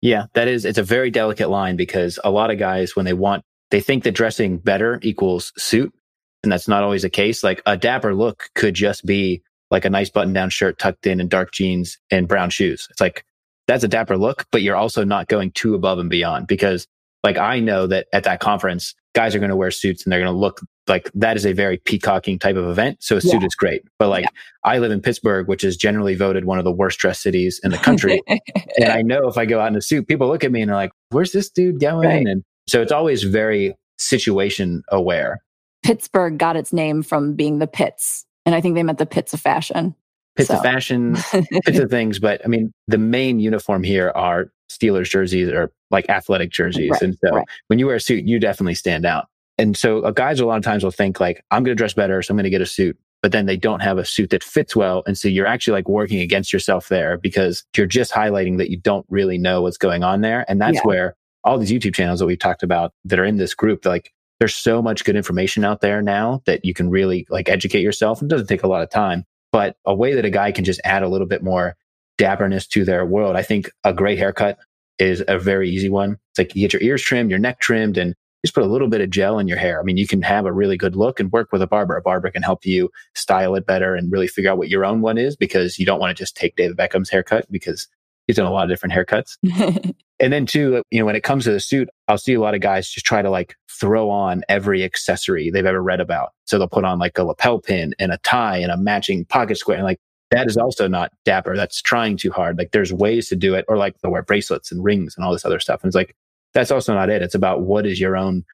[0.02, 3.14] Yeah, that is, it's a very delicate line because a lot of guys, when they
[3.14, 5.94] want, they think that dressing better equals suit.
[6.42, 7.42] And that's not always the case.
[7.42, 11.20] Like a dapper look could just be like a nice button down shirt tucked in
[11.20, 12.86] and dark jeans and brown shoes.
[12.90, 13.24] It's like,
[13.66, 16.86] that's a dapper look, but you're also not going too above and beyond because
[17.24, 20.20] like I know that at that conference, guys are going to wear suits and they're
[20.20, 23.02] going to look like that is a very peacocking type of event.
[23.02, 23.46] So a suit yeah.
[23.46, 23.82] is great.
[23.98, 24.30] But like yeah.
[24.62, 27.72] I live in Pittsburgh, which is generally voted one of the worst dressed cities in
[27.72, 28.22] the country.
[28.28, 30.68] and I know if I go out in a suit, people look at me and
[30.68, 32.08] they're like, where's this dude going?
[32.08, 32.26] Right.
[32.26, 35.42] And so it's always very situation aware.
[35.82, 38.24] Pittsburgh got its name from being the pits.
[38.44, 39.96] And I think they meant the pits of fashion
[40.36, 40.56] pits so.
[40.56, 41.16] of fashion,
[41.64, 42.18] pits of things.
[42.18, 46.90] But I mean, the main uniform here are Steelers jerseys or like athletic jerseys.
[46.92, 47.46] Right, and so right.
[47.68, 49.26] when you wear a suit, you definitely stand out.
[49.58, 51.94] And so uh, guys a lot of times will think like, I'm going to dress
[51.94, 52.98] better, so I'm going to get a suit.
[53.22, 55.02] But then they don't have a suit that fits well.
[55.06, 58.76] And so you're actually like working against yourself there because you're just highlighting that you
[58.76, 60.44] don't really know what's going on there.
[60.48, 60.82] And that's yeah.
[60.84, 64.12] where all these YouTube channels that we've talked about that are in this group, like
[64.38, 68.20] there's so much good information out there now that you can really like educate yourself.
[68.20, 70.80] It doesn't take a lot of time but a way that a guy can just
[70.84, 71.76] add a little bit more
[72.18, 73.36] dapperness to their world.
[73.36, 74.58] I think a great haircut
[74.98, 76.18] is a very easy one.
[76.30, 78.88] It's like you get your ears trimmed, your neck trimmed, and just put a little
[78.88, 79.80] bit of gel in your hair.
[79.80, 81.96] I mean, you can have a really good look and work with a barber.
[81.96, 85.00] A barber can help you style it better and really figure out what your own
[85.00, 87.88] one is because you don't want to just take David Beckham's haircut because
[88.26, 89.36] he's done a lot of different haircuts.
[90.20, 92.54] and then too, you know, when it comes to the suit, I'll see a lot
[92.54, 96.32] of guys just try to like throw on every accessory they've ever read about.
[96.44, 99.58] So they'll put on like a lapel pin and a tie and a matching pocket
[99.58, 99.76] square.
[99.76, 101.56] And like that is also not dapper.
[101.56, 102.58] That's trying too hard.
[102.58, 105.32] Like there's ways to do it, or like they'll wear bracelets and rings and all
[105.32, 105.82] this other stuff.
[105.82, 106.16] And it's like,
[106.52, 107.22] that's also not it.
[107.22, 108.44] It's about what is your own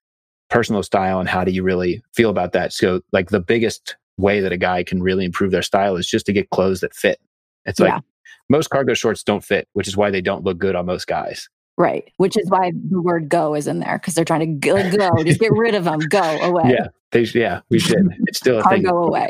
[0.50, 2.72] personal style and how do you really feel about that.
[2.72, 6.26] So like the biggest way that a guy can really improve their style is just
[6.26, 7.18] to get clothes that fit.
[7.64, 8.00] It's like yeah.
[8.48, 11.48] Most cargo shorts don't fit, which is why they don't look good on most guys.
[11.78, 12.10] Right.
[12.18, 15.24] Which is why the word go is in there because they're trying to go, go,
[15.24, 16.76] just get rid of them, go away.
[16.76, 16.88] Yeah.
[17.12, 18.08] They, yeah, we should.
[18.26, 18.82] It's still a thing.
[18.82, 19.28] Go away.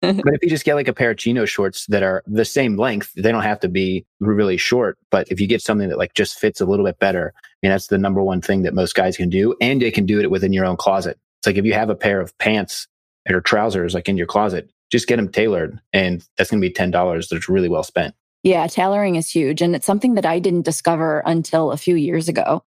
[0.00, 2.76] but if you just get like a pair of chino shorts that are the same
[2.76, 4.96] length, they don't have to be really short.
[5.10, 7.72] But if you get something that like just fits a little bit better, I mean,
[7.72, 9.56] that's the number one thing that most guys can do.
[9.60, 11.18] And they can do it within your own closet.
[11.40, 12.86] It's like if you have a pair of pants
[13.28, 16.72] or trousers like in your closet, just get them tailored and that's going to be
[16.72, 18.14] $10 that's really well spent.
[18.42, 19.60] Yeah, tailoring is huge.
[19.60, 22.62] And it's something that I didn't discover until a few years ago.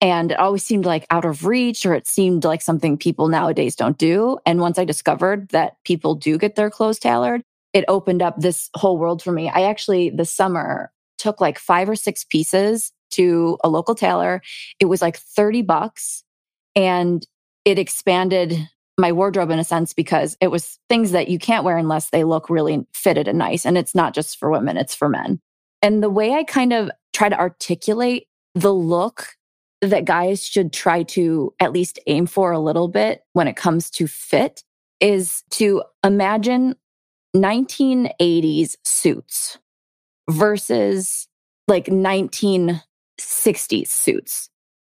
[0.00, 3.76] And it always seemed like out of reach, or it seemed like something people nowadays
[3.76, 4.38] don't do.
[4.44, 8.68] And once I discovered that people do get their clothes tailored, it opened up this
[8.74, 9.48] whole world for me.
[9.48, 14.42] I actually, this summer, took like five or six pieces to a local tailor.
[14.80, 16.24] It was like 30 bucks
[16.74, 17.24] and
[17.64, 21.76] it expanded my wardrobe in a sense because it was things that you can't wear
[21.76, 23.64] unless they look really fitted and nice.
[23.64, 25.40] And it's not just for women, it's for men.
[25.80, 29.36] And the way I kind of try to articulate the look
[29.80, 33.90] that guys should try to at least aim for a little bit when it comes
[33.90, 34.62] to fit
[35.00, 36.76] is to imagine
[37.34, 39.58] 1980s suits
[40.30, 41.26] versus
[41.66, 44.50] like 1960s suits.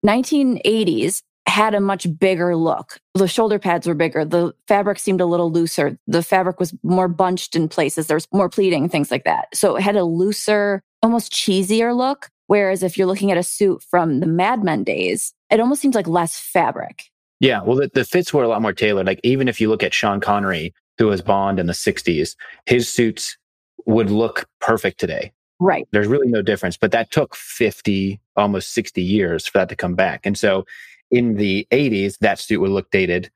[0.04, 2.98] 1980s had a much bigger look.
[3.14, 4.24] The shoulder pads were bigger.
[4.24, 5.98] The fabric seemed a little looser.
[6.06, 8.06] The fabric was more bunched in places.
[8.06, 9.54] There was more pleating, things like that.
[9.54, 12.30] So it had a looser, almost cheesier look.
[12.46, 15.94] Whereas if you're looking at a suit from the Mad Men days, it almost seems
[15.94, 17.04] like less fabric.
[17.38, 17.62] Yeah.
[17.62, 19.06] Well, the, the fits were a lot more tailored.
[19.06, 22.34] Like even if you look at Sean Connery, who was Bond in the 60s,
[22.64, 23.36] his suits
[23.84, 25.32] would look perfect today.
[25.60, 25.86] Right.
[25.92, 26.76] There's really no difference.
[26.76, 30.24] But that took 50, almost 60 years for that to come back.
[30.24, 30.64] And so
[31.12, 33.30] in the 80s, that suit would look dated.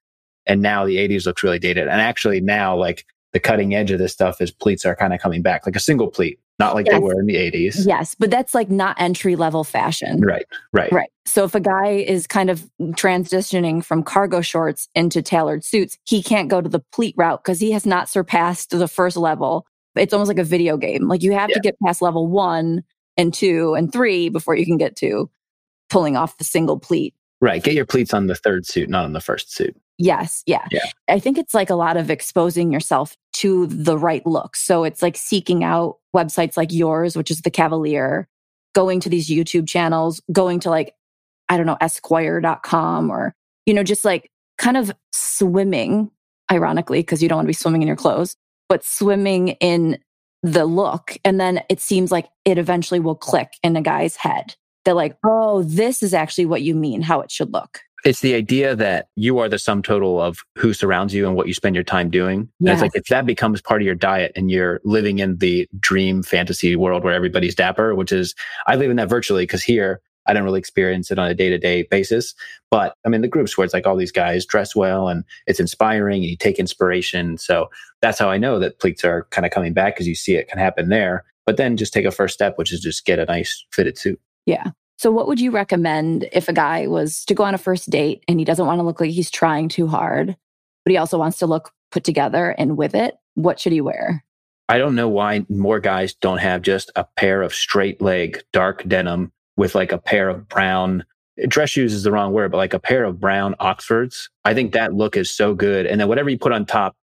[0.47, 1.87] And now the 80s looks really dated.
[1.89, 5.21] And actually now, like the cutting edge of this stuff is pleats are kind of
[5.21, 6.95] coming back, like a single pleat, not like yes.
[6.95, 7.87] they were in the 80s.
[7.87, 10.21] Yes, but that's like not entry level fashion.
[10.21, 10.91] Right, right.
[10.91, 11.11] Right.
[11.27, 16.23] So if a guy is kind of transitioning from cargo shorts into tailored suits, he
[16.23, 19.67] can't go to the pleat route because he has not surpassed the first level.
[19.97, 21.09] It's almost like a video game.
[21.09, 21.57] Like you have yeah.
[21.57, 22.85] to get past level one
[23.17, 25.29] and two and three before you can get to
[25.91, 27.15] pulling off the single pleat.
[27.40, 27.62] Right.
[27.62, 29.77] Get your pleats on the third suit, not on the first suit.
[29.99, 30.42] Yes.
[30.46, 30.66] Yeah.
[30.70, 30.85] Yeah.
[31.09, 34.57] I think it's like a lot of exposing yourself to the right look.
[34.57, 38.29] So it's like seeking out websites like yours, which is the Kavalier,
[38.75, 40.94] going to these YouTube channels, going to like,
[41.49, 46.11] I don't know, esquire.com or, you know, just like kind of swimming,
[46.51, 48.37] ironically, because you don't want to be swimming in your clothes,
[48.68, 49.99] but swimming in
[50.42, 51.16] the look.
[51.25, 54.57] And then it seems like it eventually will click in a guy's head.
[54.87, 57.81] They're like, oh, this is actually what you mean, how it should look.
[58.05, 61.49] It's the idea that you are the sum total of who surrounds you and what
[61.49, 62.49] you spend your time doing.
[62.61, 62.75] Yes.
[62.75, 66.22] It's like if that becomes part of your diet and you're living in the dream
[66.22, 68.37] fantasy world where everybody's dapper, which is
[68.68, 71.49] I live in that virtually because here I don't really experience it on a day
[71.51, 72.33] to day basis.
[72.70, 75.59] But I'm in the groups where it's like all these guys dress well and it's
[75.59, 77.38] inspiring and you take inspiration.
[77.38, 77.70] So
[78.03, 80.46] that's how I know that pleats are kind of coming back because you see it
[80.46, 81.25] can happen there.
[81.44, 84.20] But then just take a first step, which is just get a nice fitted suit.
[84.47, 84.71] Yeah.
[84.99, 88.25] So, what would you recommend if a guy was to go on a first date
[88.29, 90.37] and he doesn't want to look like he's trying too hard,
[90.85, 93.17] but he also wants to look put together and with it?
[93.35, 94.25] What should he wear?
[94.69, 98.83] I don't know why more guys don't have just a pair of straight leg dark
[98.89, 101.05] denim with like a pair of brown
[101.49, 104.31] dress shoes is the wrong word, but like a pair of brown Oxfords.
[104.45, 105.87] I think that look is so good.
[105.87, 106.97] And then whatever you put on top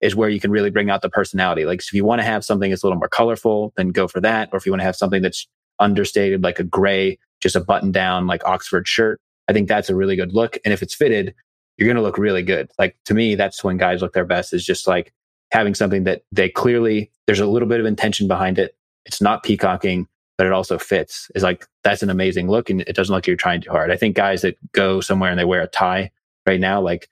[0.00, 1.64] is where you can really bring out the personality.
[1.64, 4.20] Like if you want to have something that's a little more colorful, then go for
[4.20, 4.48] that.
[4.52, 5.46] Or if you want to have something that's
[5.78, 9.20] understated, like a gray, just a button down, like Oxford shirt.
[9.48, 10.58] I think that's a really good look.
[10.64, 11.34] And if it's fitted,
[11.76, 12.70] you're going to look really good.
[12.78, 15.12] Like to me, that's when guys look their best is just like
[15.52, 18.74] having something that they clearly, there's a little bit of intention behind it.
[19.04, 20.08] It's not peacocking,
[20.38, 22.70] but it also fits is like, that's an amazing look.
[22.70, 23.90] And it doesn't look like you're trying too hard.
[23.90, 26.10] I think guys that go somewhere and they wear a tie
[26.46, 27.08] right now, like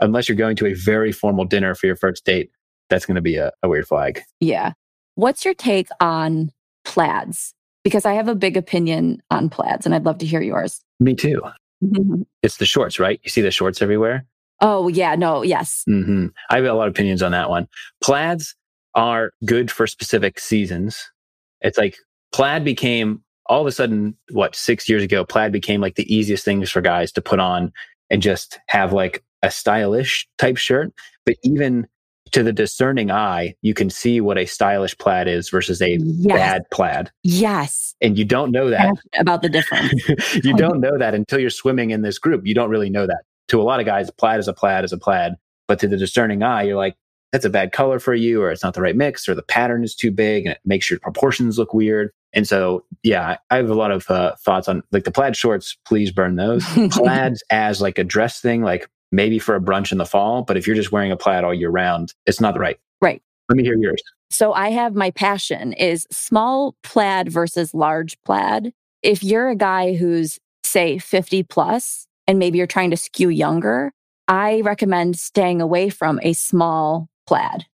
[0.00, 2.50] unless you're going to a very formal dinner for your first date,
[2.90, 4.22] that's going to be a, a weird flag.
[4.40, 4.72] Yeah.
[5.14, 6.52] What's your take on
[6.84, 7.54] plaids?
[7.86, 10.82] Because I have a big opinion on plaids and I'd love to hear yours.
[10.98, 11.40] Me too.
[11.84, 12.22] Mm-hmm.
[12.42, 13.20] It's the shorts, right?
[13.22, 14.26] You see the shorts everywhere.
[14.60, 15.14] Oh, yeah.
[15.14, 15.84] No, yes.
[15.88, 16.26] Mm-hmm.
[16.50, 17.68] I have a lot of opinions on that one.
[18.02, 18.56] Plaids
[18.96, 21.12] are good for specific seasons.
[21.60, 21.96] It's like
[22.32, 26.44] plaid became all of a sudden, what, six years ago, plaid became like the easiest
[26.44, 27.72] things for guys to put on
[28.10, 30.92] and just have like a stylish type shirt.
[31.24, 31.86] But even
[32.32, 36.36] to the discerning eye, you can see what a stylish plaid is versus a yes.
[36.36, 37.10] bad plaid.
[37.22, 37.94] Yes.
[38.00, 39.92] And you don't know that about the difference.
[40.44, 42.46] you don't know that until you're swimming in this group.
[42.46, 43.22] You don't really know that.
[43.48, 45.34] To a lot of guys, plaid is a plaid is a plaid.
[45.68, 46.96] But to the discerning eye, you're like,
[47.32, 49.84] that's a bad color for you, or it's not the right mix, or the pattern
[49.84, 52.10] is too big and it makes your proportions look weird.
[52.32, 55.76] And so, yeah, I have a lot of uh, thoughts on like the plaid shorts.
[55.86, 56.64] Please burn those.
[56.90, 60.42] Plaids as like a dress thing, like maybe for a brunch in the fall.
[60.42, 62.78] But if you're just wearing a plaid all year round, it's not the right.
[63.00, 63.22] Right.
[63.48, 64.02] Let me hear yours.
[64.30, 68.72] So I have my passion is small plaid versus large plaid.
[69.02, 73.92] If you're a guy who's say 50 plus and maybe you're trying to skew younger,
[74.28, 77.66] I recommend staying away from a small plaid.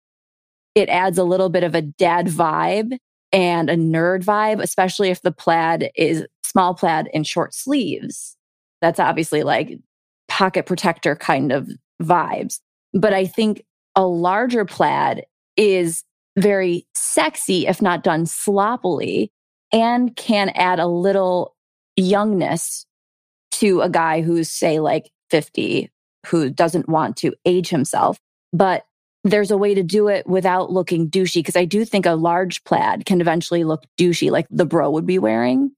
[0.74, 2.96] It adds a little bit of a dad vibe
[3.32, 8.36] and a nerd vibe, especially if the plaid is small plaid in short sleeves.
[8.80, 9.78] That's obviously like
[10.40, 11.68] pocket protector kind of
[12.02, 12.60] vibes.
[12.94, 13.62] But I think
[13.94, 15.26] a larger plaid
[15.58, 16.02] is
[16.38, 19.30] very sexy if not done sloppily
[19.70, 21.54] and can add a little
[21.94, 22.86] youngness
[23.50, 25.90] to a guy who's say like 50
[26.28, 28.16] who doesn't want to age himself.
[28.54, 28.86] But
[29.24, 32.64] there's a way to do it without looking douchey because i do think a large
[32.64, 35.72] plaid can eventually look douchey like the bro would be wearing.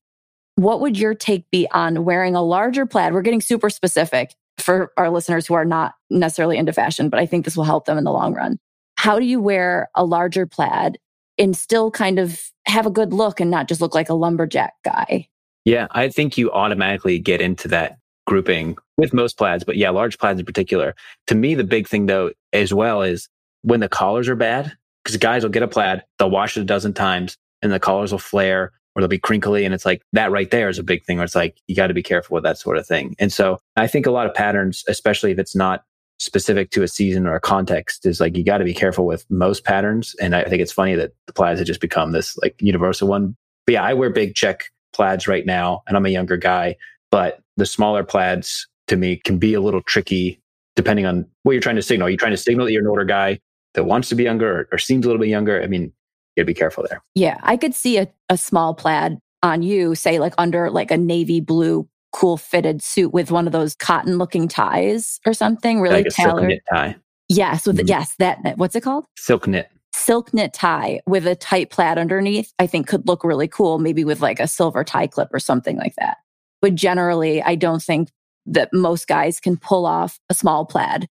[0.55, 3.13] What would your take be on wearing a larger plaid?
[3.13, 7.27] We're getting super specific for our listeners who are not necessarily into fashion, but I
[7.27, 8.59] think this will help them in the long run.
[8.97, 10.99] How do you wear a larger plaid
[11.39, 14.75] and still kind of have a good look and not just look like a lumberjack
[14.85, 15.29] guy?
[15.65, 20.19] Yeah, I think you automatically get into that grouping with most plaids, but yeah, large
[20.19, 20.95] plaids in particular.
[21.29, 23.29] To me, the big thing though, as well, is
[23.63, 24.73] when the collars are bad,
[25.03, 28.13] because guys will get a plaid, they'll wash it a dozen times and the collars
[28.13, 29.65] will flare or they'll be crinkly.
[29.65, 31.87] And it's like that right there is a big thing where it's like, you got
[31.89, 33.15] to be careful with that sort of thing.
[33.19, 35.85] And so I think a lot of patterns, especially if it's not
[36.19, 39.25] specific to a season or a context, is like, you got to be careful with
[39.31, 40.15] most patterns.
[40.21, 43.37] And I think it's funny that the plaids have just become this like universal one.
[43.67, 46.77] But yeah, I wear big check plaids right now and I'm a younger guy,
[47.11, 50.39] but the smaller plaids to me can be a little tricky
[50.77, 52.07] depending on what you're trying to signal.
[52.09, 53.41] Are you trying to signal that you're an older guy
[53.75, 55.63] that wants to be younger or, or seems a little bit younger?
[55.63, 55.93] I mean,
[56.37, 57.03] you gotta be careful there.
[57.15, 57.39] Yeah.
[57.43, 61.41] I could see a, a small plaid on you, say like under like a navy
[61.41, 66.13] blue cool fitted suit with one of those cotton looking ties or something really like
[66.13, 66.49] tailored.
[66.49, 66.95] knit tie.
[67.29, 67.89] Yes, with Mhm.
[67.89, 69.05] yes, that what's it called?
[69.17, 69.71] Silk knit.
[69.95, 74.05] Silk knit tie with a tight plaid underneath, I think could look really cool, maybe
[74.05, 76.19] with like a silver tie clip or something like that.
[76.61, 78.11] But generally, I don't think
[78.47, 81.09] that most guys can pull off a small plaid.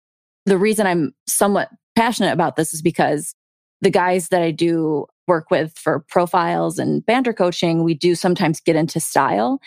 [0.46, 3.34] The reason I'm somewhat passionate about this is because
[3.82, 8.60] the guys that I do work with for profiles and banter coaching, we do sometimes
[8.60, 9.62] get into style.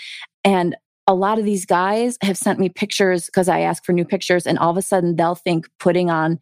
[0.44, 4.04] And a lot of these guys have sent me pictures because I ask for new
[4.04, 6.38] pictures, and all of a sudden they'll think putting on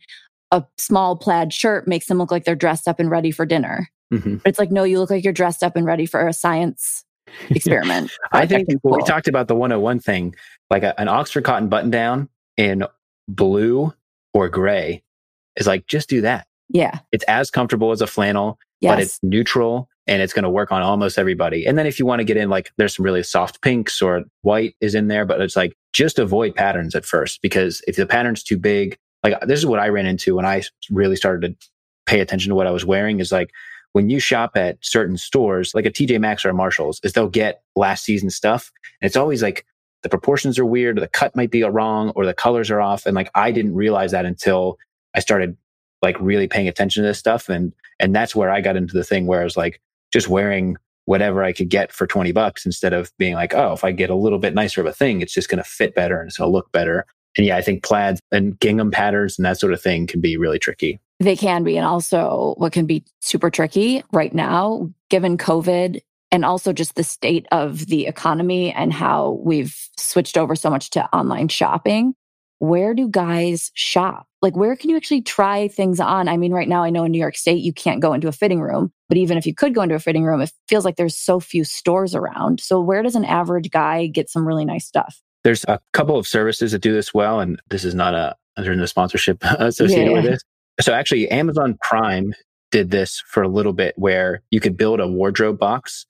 [0.51, 3.89] a small plaid shirt makes them look like they're dressed up and ready for dinner.
[4.11, 6.33] hmm But it's like, no, you look like you're dressed up and ready for a
[6.33, 7.05] science
[7.51, 8.11] experiment.
[8.33, 10.35] I think when we talked about the 101 thing,
[10.71, 12.85] like a, an Oxford cotton button down in
[13.29, 13.95] blue
[14.35, 15.03] or gray
[15.57, 16.47] is like, just do that.
[16.73, 20.51] Yeah, It's as comfortable as a flannel, yes, but it's neutral and it's going to
[20.51, 21.67] work on almost everybody.
[21.67, 24.25] And then if you want to get in, like, there's some really soft pinks or
[24.43, 28.07] white is in there, but it's like, just avoid patterns at first because if the
[28.07, 31.69] pattern's too big, like, this is what I ran into when I really started to
[32.07, 33.51] pay attention to what I was wearing is like,
[33.93, 37.29] when you shop at certain stores, like a TJ Maxx or a Marshalls, is they'll
[37.29, 38.71] get last season stuff.
[39.01, 39.67] And it's always like
[40.03, 43.05] the proportions are weird, or the cut might be wrong, or the colors are off.
[43.05, 44.79] And like I didn't realize that until
[45.15, 45.57] I started
[46.03, 47.49] like really paying attention to this stuff.
[47.49, 49.81] And and that's where I got into the thing where I was like
[50.13, 50.77] just wearing
[51.07, 54.11] whatever I could get for 20 bucks instead of being like, oh, if I get
[54.11, 56.51] a little bit nicer of a thing, it's just gonna fit better and it's gonna
[56.51, 57.07] look better.
[57.37, 60.37] And yeah, I think plaids and gingham patterns and that sort of thing can be
[60.37, 61.01] really tricky.
[61.21, 61.77] they can be.
[61.77, 66.01] And also, what can be super tricky right now, given COVID
[66.33, 70.91] and also just the state of the economy and how we've switched over so much
[70.91, 72.15] to online shopping.
[72.61, 74.27] Where do guys shop?
[74.43, 76.29] Like, where can you actually try things on?
[76.29, 78.33] I mean, right now, I know in New York State, you can't go into a
[78.33, 80.97] fitting room, but even if you could go into a fitting room, it feels like
[80.97, 82.61] there's so few stores around.
[82.61, 85.21] So, where does an average guy get some really nice stuff?
[85.43, 88.77] There's a couple of services that do this well, and this is not a there's
[88.77, 90.33] no sponsorship associated with Yeah.
[90.33, 90.43] this.
[90.83, 92.35] So actually, Amazon Prime
[92.71, 96.05] did this for a little bit, where you could build a wardrobe box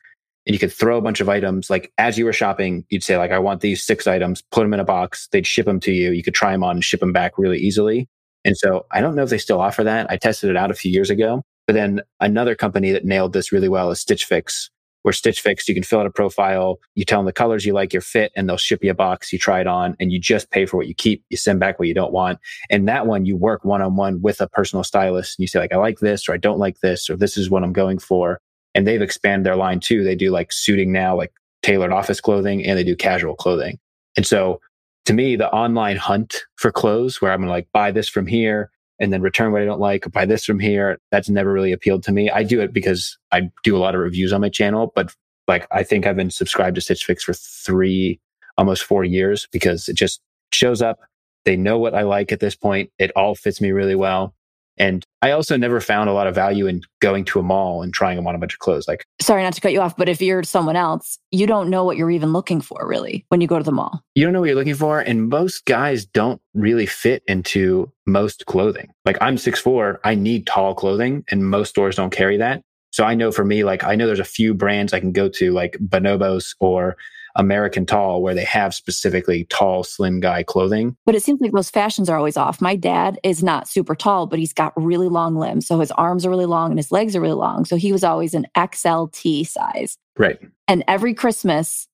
[0.51, 1.71] and you could throw a bunch of items.
[1.71, 4.75] Like as you were shopping, you'd say like, "I want these six items." Put them
[4.75, 5.29] in a box.
[5.31, 6.11] They'd ship them to you.
[6.11, 8.09] You could try them on and ship them back really easily.
[8.45, 10.11] And so I don't know if they still offer that.
[10.11, 11.45] I tested it out a few years ago.
[11.69, 14.71] But then another company that nailed this really well is Stitch Fix,
[15.03, 17.73] where Stitch Fix, you can fill out a profile, you tell them the colors you
[17.73, 19.33] like, your fit, and they'll ship you a box.
[19.33, 21.23] You try it on and you just pay for what you keep.
[21.31, 22.41] You send back what you don't want.
[22.71, 25.61] And that one, you work one on one with a personal stylist and you say,
[25.61, 28.01] like, I like this or I don't like this or this is what I'm going
[28.01, 28.41] for.
[28.75, 30.05] And they've expanded their line too.
[30.05, 33.79] They do like suiting now, like tailored office clothing, and they do casual clothing.
[34.17, 34.61] And so
[35.07, 38.71] to me, the online hunt for clothes where I'm gonna like buy this from here
[39.01, 41.73] and then return what I don't like, or buy this from here, that's never really
[41.73, 42.31] appealed to me.
[42.31, 45.15] I do it because I do a lot of reviews on my channel, but
[45.49, 48.21] like I think I've been subscribed to Stitch Fix for three,
[48.59, 50.21] almost four years because it just
[50.53, 51.01] shows up.
[51.47, 52.91] They know what I like at this point.
[52.99, 54.35] It all fits me really well.
[54.81, 57.93] And I also never found a lot of value in going to a mall and
[57.93, 58.89] trying them on a bunch of clothes.
[58.89, 61.85] Like Sorry not to cut you off, but if you're someone else, you don't know
[61.85, 64.01] what you're even looking for really when you go to the mall.
[64.15, 65.01] you don't know what you're looking for.
[65.01, 68.91] And most guys don't really fit into most clothing.
[69.05, 72.63] Like I'm 6'4, I need tall clothing, and most stores don't carry that.
[72.91, 75.29] So I know for me, like I know there's a few brands I can go
[75.29, 76.97] to, like Bonobos or
[77.37, 80.97] American Tall, where they have specifically tall, slim guy clothing.
[81.07, 82.61] But it seems like those fashions are always off.
[82.61, 85.67] My dad is not super tall, but he's got really long limbs.
[85.67, 87.65] So his arms are really long and his legs are really long.
[87.65, 89.97] So he was always an XLT size.
[90.19, 90.41] Right.
[90.69, 91.89] And every Christmas,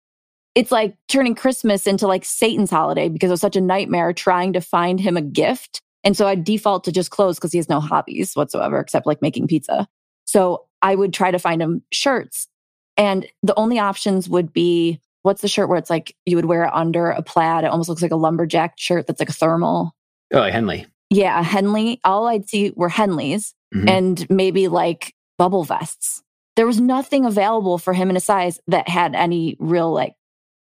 [0.55, 4.53] it's like turning Christmas into like Satan's holiday because it was such a nightmare trying
[4.55, 5.83] to find him a gift.
[6.03, 9.21] And so I default to just clothes because he has no hobbies whatsoever except like
[9.21, 9.87] making pizza.
[10.25, 12.49] So I would try to find him shirts.
[12.97, 16.65] And the only options would be what's the shirt where it's like you would wear
[16.65, 17.65] it under a plaid?
[17.65, 19.93] It almost looks like a lumberjack shirt that's like a thermal.
[20.33, 20.87] Oh, like Henley.
[21.11, 22.01] Yeah, a Henley.
[22.05, 23.89] All I'd see were Henleys Mhm.
[23.91, 26.23] and maybe like bubble vests.
[26.55, 30.15] There was nothing available for him in a size that had any real like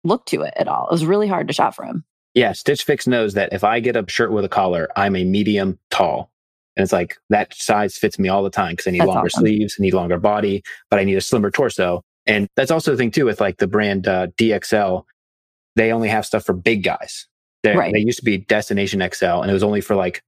[0.04, 0.88] look to it at all.
[0.88, 2.04] It was really hard to shop for him.
[2.36, 5.24] Yeah, Stitch Fix knows that if I get a shirt with a collar, I'm a
[5.24, 6.30] medium tall.
[6.78, 9.26] And it's like that size fits me all the time because I need That's longer
[9.26, 9.42] awesome.
[9.42, 12.04] sleeves, I need longer body, but I need a slimmer torso.
[12.30, 15.04] And that's also the thing too with like the brand uh, DXL.
[15.76, 17.28] They only have stuff for big guys.
[17.64, 17.92] They Right.
[17.94, 20.22] they used to be Destination XL, and it was only for like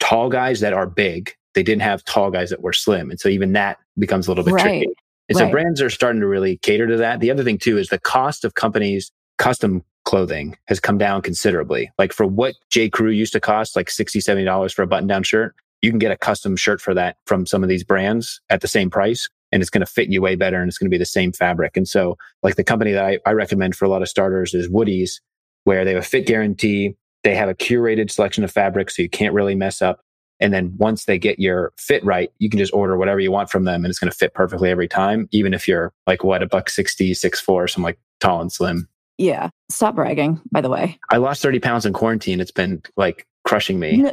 [0.00, 1.32] tall guys that are big.
[1.54, 4.44] They didn't have tall guys that were slim, and so even that becomes a little
[4.44, 4.62] bit Right.
[4.62, 4.86] tricky.
[5.28, 5.46] And right.
[5.46, 7.20] so brands are starting to really cater to that.
[7.20, 11.90] The other thing too is the cost of companies custom clothing has come down considerably.
[11.98, 12.88] Like for what J.
[12.88, 16.10] Crew used to cost, like 60 $70 for a button down shirt, you can get
[16.10, 19.28] a custom shirt for that from some of these brands at the same price.
[19.52, 21.32] And it's going to fit you way better and it's going to be the same
[21.32, 21.76] fabric.
[21.76, 24.68] And so, like the company that I, I recommend for a lot of starters is
[24.68, 25.20] Woody's,
[25.64, 26.96] where they have a fit guarantee.
[27.22, 30.00] They have a curated selection of fabrics, so you can't really mess up.
[30.42, 33.48] And then once they get your fit right, you can just order whatever you want
[33.48, 36.42] from them and it's going to fit perfectly every time, even if you're like what,
[36.42, 38.88] a buck 60, six, four, some like tall and slim.
[39.18, 39.50] Yeah.
[39.68, 40.98] Stop bragging, by the way.
[41.10, 42.40] I lost 30 pounds in quarantine.
[42.40, 44.04] It's been like crushing me.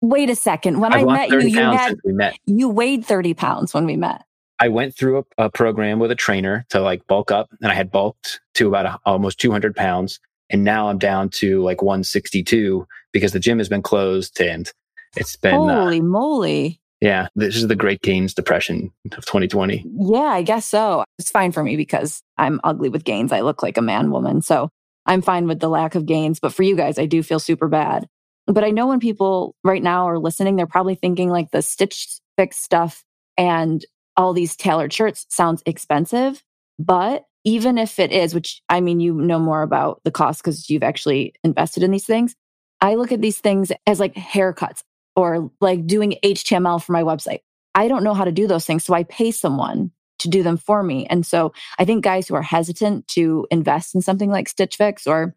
[0.00, 0.80] wait a second.
[0.80, 2.36] When I've I met you, you had, met.
[2.44, 4.24] you weighed 30 pounds when we met.
[4.62, 7.74] I went through a, a, program with a trainer to like bulk up and I
[7.74, 10.20] had bulked to about a, almost 200 pounds.
[10.50, 14.70] And now I'm down to like 162 because the gym has been closed and
[15.16, 16.80] it's been uh, holy uh, moly.
[17.00, 19.84] Yeah, this is the Great Gains Depression of 2020.
[19.98, 21.02] Yeah, I guess so.
[21.18, 23.32] It's fine for me because I'm ugly with gains.
[23.32, 24.42] I look like a man woman.
[24.42, 24.68] So
[25.06, 26.38] I'm fine with the lack of gains.
[26.38, 28.06] But for you guys, I do feel super bad.
[28.46, 32.20] But I know when people right now are listening, they're probably thinking like the Stitch
[32.36, 33.02] Fix stuff
[33.36, 33.84] and
[34.16, 36.42] all these tailored shirts sounds expensive.
[36.78, 40.70] But even if it is, which I mean, you know more about the cost because
[40.70, 42.34] you've actually invested in these things.
[42.80, 44.82] I look at these things as like haircuts
[45.16, 47.40] or like doing HTML for my website.
[47.74, 48.84] I don't know how to do those things.
[48.84, 51.06] So I pay someone to do them for me.
[51.06, 55.06] And so I think guys who are hesitant to invest in something like Stitch Fix
[55.06, 55.34] or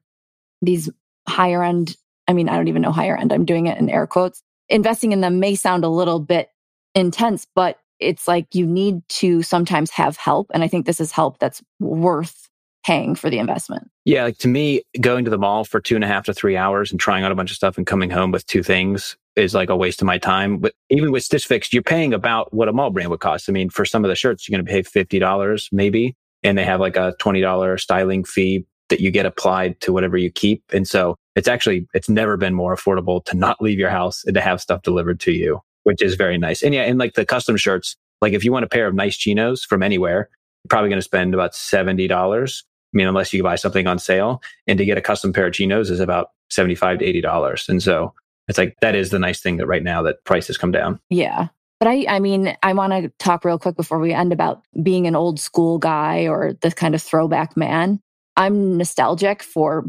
[0.61, 0.89] these
[1.27, 1.95] higher end,
[2.27, 4.41] I mean, I don't even know higher end, I'm doing it in air quotes.
[4.69, 6.49] Investing in them may sound a little bit
[6.93, 10.51] intense, but it's like you need to sometimes have help.
[10.53, 12.49] And I think this is help that's worth
[12.85, 13.89] paying for the investment.
[14.05, 16.55] Yeah, like to me, going to the mall for two and a half to three
[16.55, 19.55] hours and trying out a bunch of stuff and coming home with two things is
[19.55, 20.59] like a waste of my time.
[20.59, 23.49] But even with Stitch Fix, you're paying about what a mall brand would cost.
[23.49, 26.63] I mean, for some of the shirts, you're going to pay $50 maybe, and they
[26.63, 30.63] have like a $20 styling fee that you get applied to whatever you keep.
[30.71, 34.35] And so it's actually, it's never been more affordable to not leave your house and
[34.35, 36.61] to have stuff delivered to you, which is very nice.
[36.61, 39.15] And yeah, and like the custom shirts, like if you want a pair of nice
[39.17, 40.29] chinos from anywhere,
[40.63, 42.63] you're probably going to spend about $70
[42.95, 45.53] I mean, unless you buy something on sale and to get a custom pair of
[45.53, 47.67] chinos is about 75 to $80.
[47.67, 48.13] And so
[48.47, 51.01] it's like, that is the nice thing that right now that prices come down.
[51.09, 51.49] Yeah.
[51.81, 55.07] But I, I mean, I want to talk real quick before we end about being
[55.07, 57.99] an old school guy or the kind of throwback man.
[58.37, 59.83] I'm nostalgic for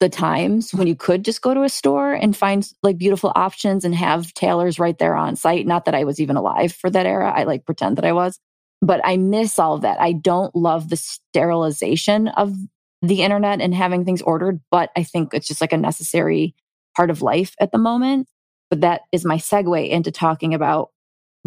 [0.00, 3.84] the times when you could just go to a store and find like beautiful options
[3.84, 5.66] and have tailors right there on site.
[5.66, 7.32] Not that I was even alive for that era.
[7.34, 8.38] I like pretend that I was
[8.84, 10.00] but I miss all of that.
[10.00, 12.54] I don't love the sterilization of
[13.00, 16.54] the internet and having things ordered, but I think it's just like a necessary
[16.96, 18.28] part of life at the moment.
[18.70, 20.90] But that is my segue into talking about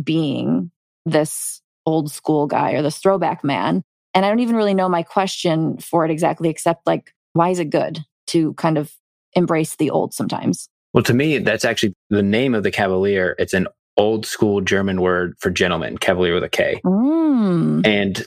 [0.03, 0.71] being
[1.05, 3.83] this old school guy or this throwback man.
[4.13, 7.59] And I don't even really know my question for it exactly, except like, why is
[7.59, 8.93] it good to kind of
[9.33, 10.69] embrace the old sometimes?
[10.93, 13.35] Well, to me, that's actually the name of the Kavalier.
[13.37, 13.67] It's an
[13.97, 16.81] old school German word for gentleman, Kavalier with a K.
[16.85, 17.85] Mm.
[17.85, 18.25] And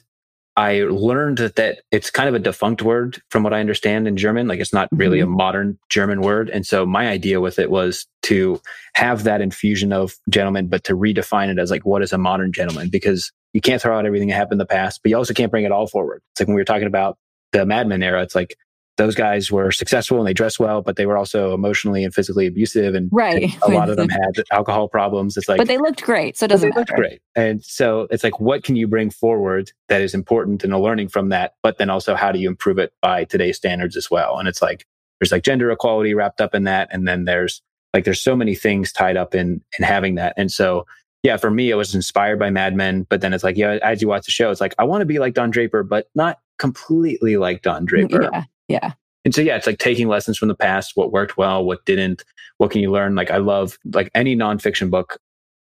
[0.57, 4.17] I learned that, that it's kind of a defunct word from what I understand in
[4.17, 4.49] German.
[4.49, 5.33] Like it's not really mm-hmm.
[5.33, 6.51] a modern German word.
[6.51, 8.61] And so my idea with it was to
[8.95, 12.53] have that infusion of gentleman, but to redefine it as like, what is a modern
[12.53, 12.91] gentleman?
[12.91, 15.51] Because you can't throw out everything that happened in the past, but you also can't
[15.51, 16.21] bring it all forward.
[16.33, 17.17] It's like when we were talking about
[17.53, 18.57] the Mad Men era, it's like
[19.01, 22.47] those guys were successful and they dressed well, but they were also emotionally and physically
[22.47, 22.95] abusive.
[22.95, 23.45] And, right.
[23.45, 25.39] And a lot of them had alcohol problems.
[25.39, 26.37] It's like, but they looked great.
[26.37, 26.97] So it doesn't they matter.
[26.97, 27.23] great.
[27.35, 31.09] And so it's like, what can you bring forward that is important and a learning
[31.09, 31.55] from that?
[31.63, 34.39] But then also, how do you improve it by today's standards as well?
[34.39, 34.87] And it's like,
[35.19, 36.89] there's like gender equality wrapped up in that.
[36.93, 37.63] And then there's
[37.95, 40.35] like, there's so many things tied up in, in having that.
[40.37, 40.87] And so,
[41.23, 43.07] yeah, for me, it was inspired by Mad Men.
[43.09, 45.07] But then it's like, yeah, as you watch the show, it's like, I want to
[45.07, 48.29] be like Don Draper, but not completely like Don Draper.
[48.33, 48.45] Yeah.
[48.69, 48.93] Yeah.
[49.25, 52.25] And so, yeah, it's like taking lessons from the past, what worked well, what didn't,
[52.59, 53.17] what can you learn?
[53.17, 55.19] Like, I love like any nonfiction book.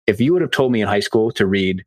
[0.06, 1.84] If you would have told me in high school to read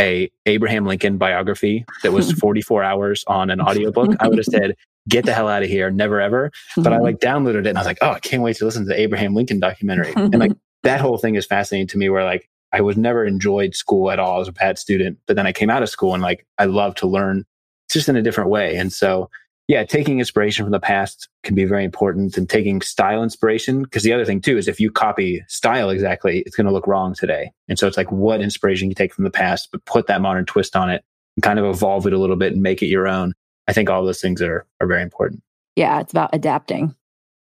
[0.00, 4.74] a Abraham Lincoln biography that was 44 hours on an audiobook, I would have said,
[5.08, 6.50] get the hell out of here, never ever.
[6.76, 7.04] But I mm-hmm.
[7.04, 9.00] like downloaded it and I was like, oh, I can't wait to listen to the
[9.00, 10.12] Abraham Lincoln documentary.
[10.16, 13.74] and like that whole thing is fascinating to me where like I was never enjoyed
[13.74, 15.18] school at all as a bad student.
[15.26, 17.44] But then I came out of school and like I love to learn
[17.90, 18.76] just in a different way.
[18.76, 19.30] And so
[19.68, 23.82] yeah, taking inspiration from the past can be very important and taking style inspiration.
[23.82, 26.86] Because the other thing too is if you copy style exactly, it's going to look
[26.86, 27.52] wrong today.
[27.68, 30.46] And so it's like what inspiration you take from the past, but put that modern
[30.46, 31.04] twist on it
[31.36, 33.34] and kind of evolve it a little bit and make it your own.
[33.68, 35.42] I think all those things are, are very important.
[35.76, 36.94] Yeah, it's about adapting.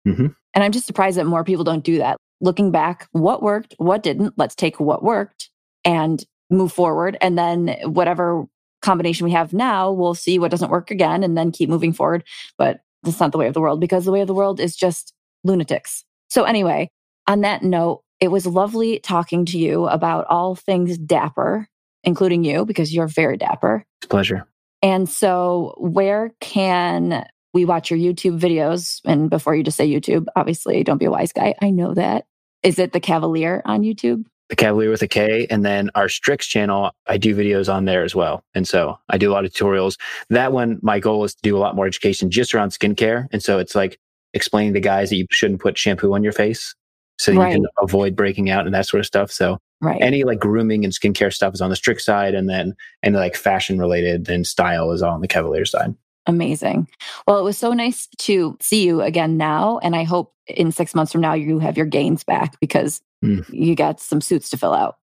[0.08, 0.28] Mm-hmm.
[0.56, 2.18] And I'm just surprised that more people don't do that.
[2.42, 5.50] Looking back, what worked, what didn't, let's take what worked
[5.84, 7.18] and move forward.
[7.22, 8.48] And then whatever
[8.86, 12.24] combination we have now, we'll see what doesn't work again and then keep moving forward.
[12.58, 14.76] But that's not the way of the world because the way of the world is
[14.76, 15.14] just
[15.44, 16.06] lunatics.
[16.30, 16.90] So, anyway,
[17.28, 21.68] on that note, it was lovely talking to you about all things dapper,
[22.04, 23.84] including you, because you're very dapper.
[24.02, 24.48] It's pleasure.
[24.82, 29.02] And so, where can we watch your YouTube videos?
[29.06, 31.56] And before you just say YouTube, obviously, don't be a wise guy.
[31.62, 32.26] I know that.
[32.64, 34.26] Is it the Kavalier on YouTube?
[34.50, 35.48] The Kavalier with a K.
[35.50, 38.44] And then our Stryx channel, I do videos on there as well.
[38.54, 39.98] And so I do a lot of tutorials.
[40.30, 43.28] That one, my goal is to do a lot more education just around skincare.
[43.32, 44.00] And so it's like
[44.34, 46.76] explaining to guys that you shouldn't put shampoo on your face
[47.18, 47.50] so right.
[47.50, 49.32] you can avoid breaking out and that sort of stuff.
[49.32, 50.02] So right.
[50.02, 52.36] any like grooming and skincare stuff is on the Stryx side.
[52.36, 55.96] And then any like fashion related and style is all on the Kavalier side.
[56.28, 56.88] Amazing.
[57.28, 59.80] Well, it was so nice to see you again now.
[59.80, 63.46] And I hope in six months from now, you have your gains back because mm.
[63.50, 64.98] you got some suits to fill out.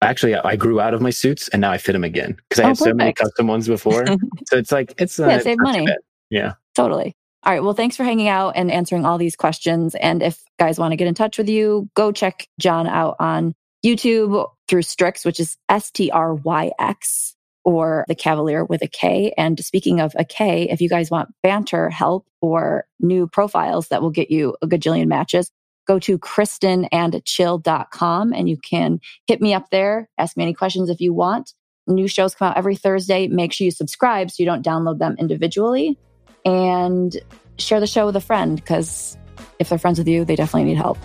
[0.00, 2.64] Actually, I grew out of my suits and now I fit them again because I
[2.64, 2.90] oh, had perfect.
[2.90, 4.06] so many custom ones before.
[4.48, 5.86] so it's like, it's uh, yeah, save money.
[6.30, 6.54] Yeah.
[6.74, 7.14] Totally.
[7.44, 7.62] All right.
[7.62, 9.94] Well, thanks for hanging out and answering all these questions.
[9.96, 13.54] And if guys want to get in touch with you, go check John out on
[13.84, 18.88] YouTube through Stryx, which is S T R Y X or the Kavalier with a
[18.88, 19.32] K.
[19.36, 24.00] And speaking of a K, if you guys want banter help or new profiles that
[24.02, 25.50] will get you a gajillion matches,
[25.86, 30.08] go to kristenandchill.com and you can hit me up there.
[30.18, 31.54] Ask me any questions if you want.
[31.86, 33.28] New shows come out every Thursday.
[33.28, 35.98] Make sure you subscribe so you don't download them individually
[36.44, 37.16] and
[37.58, 39.16] share the show with a friend because
[39.58, 40.98] if they're friends with you, they definitely need help.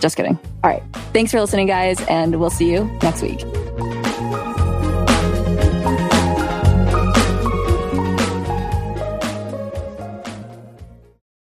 [0.00, 0.38] Just kidding.
[0.62, 0.82] All right.
[1.12, 3.42] Thanks for listening, guys, and we'll see you next week.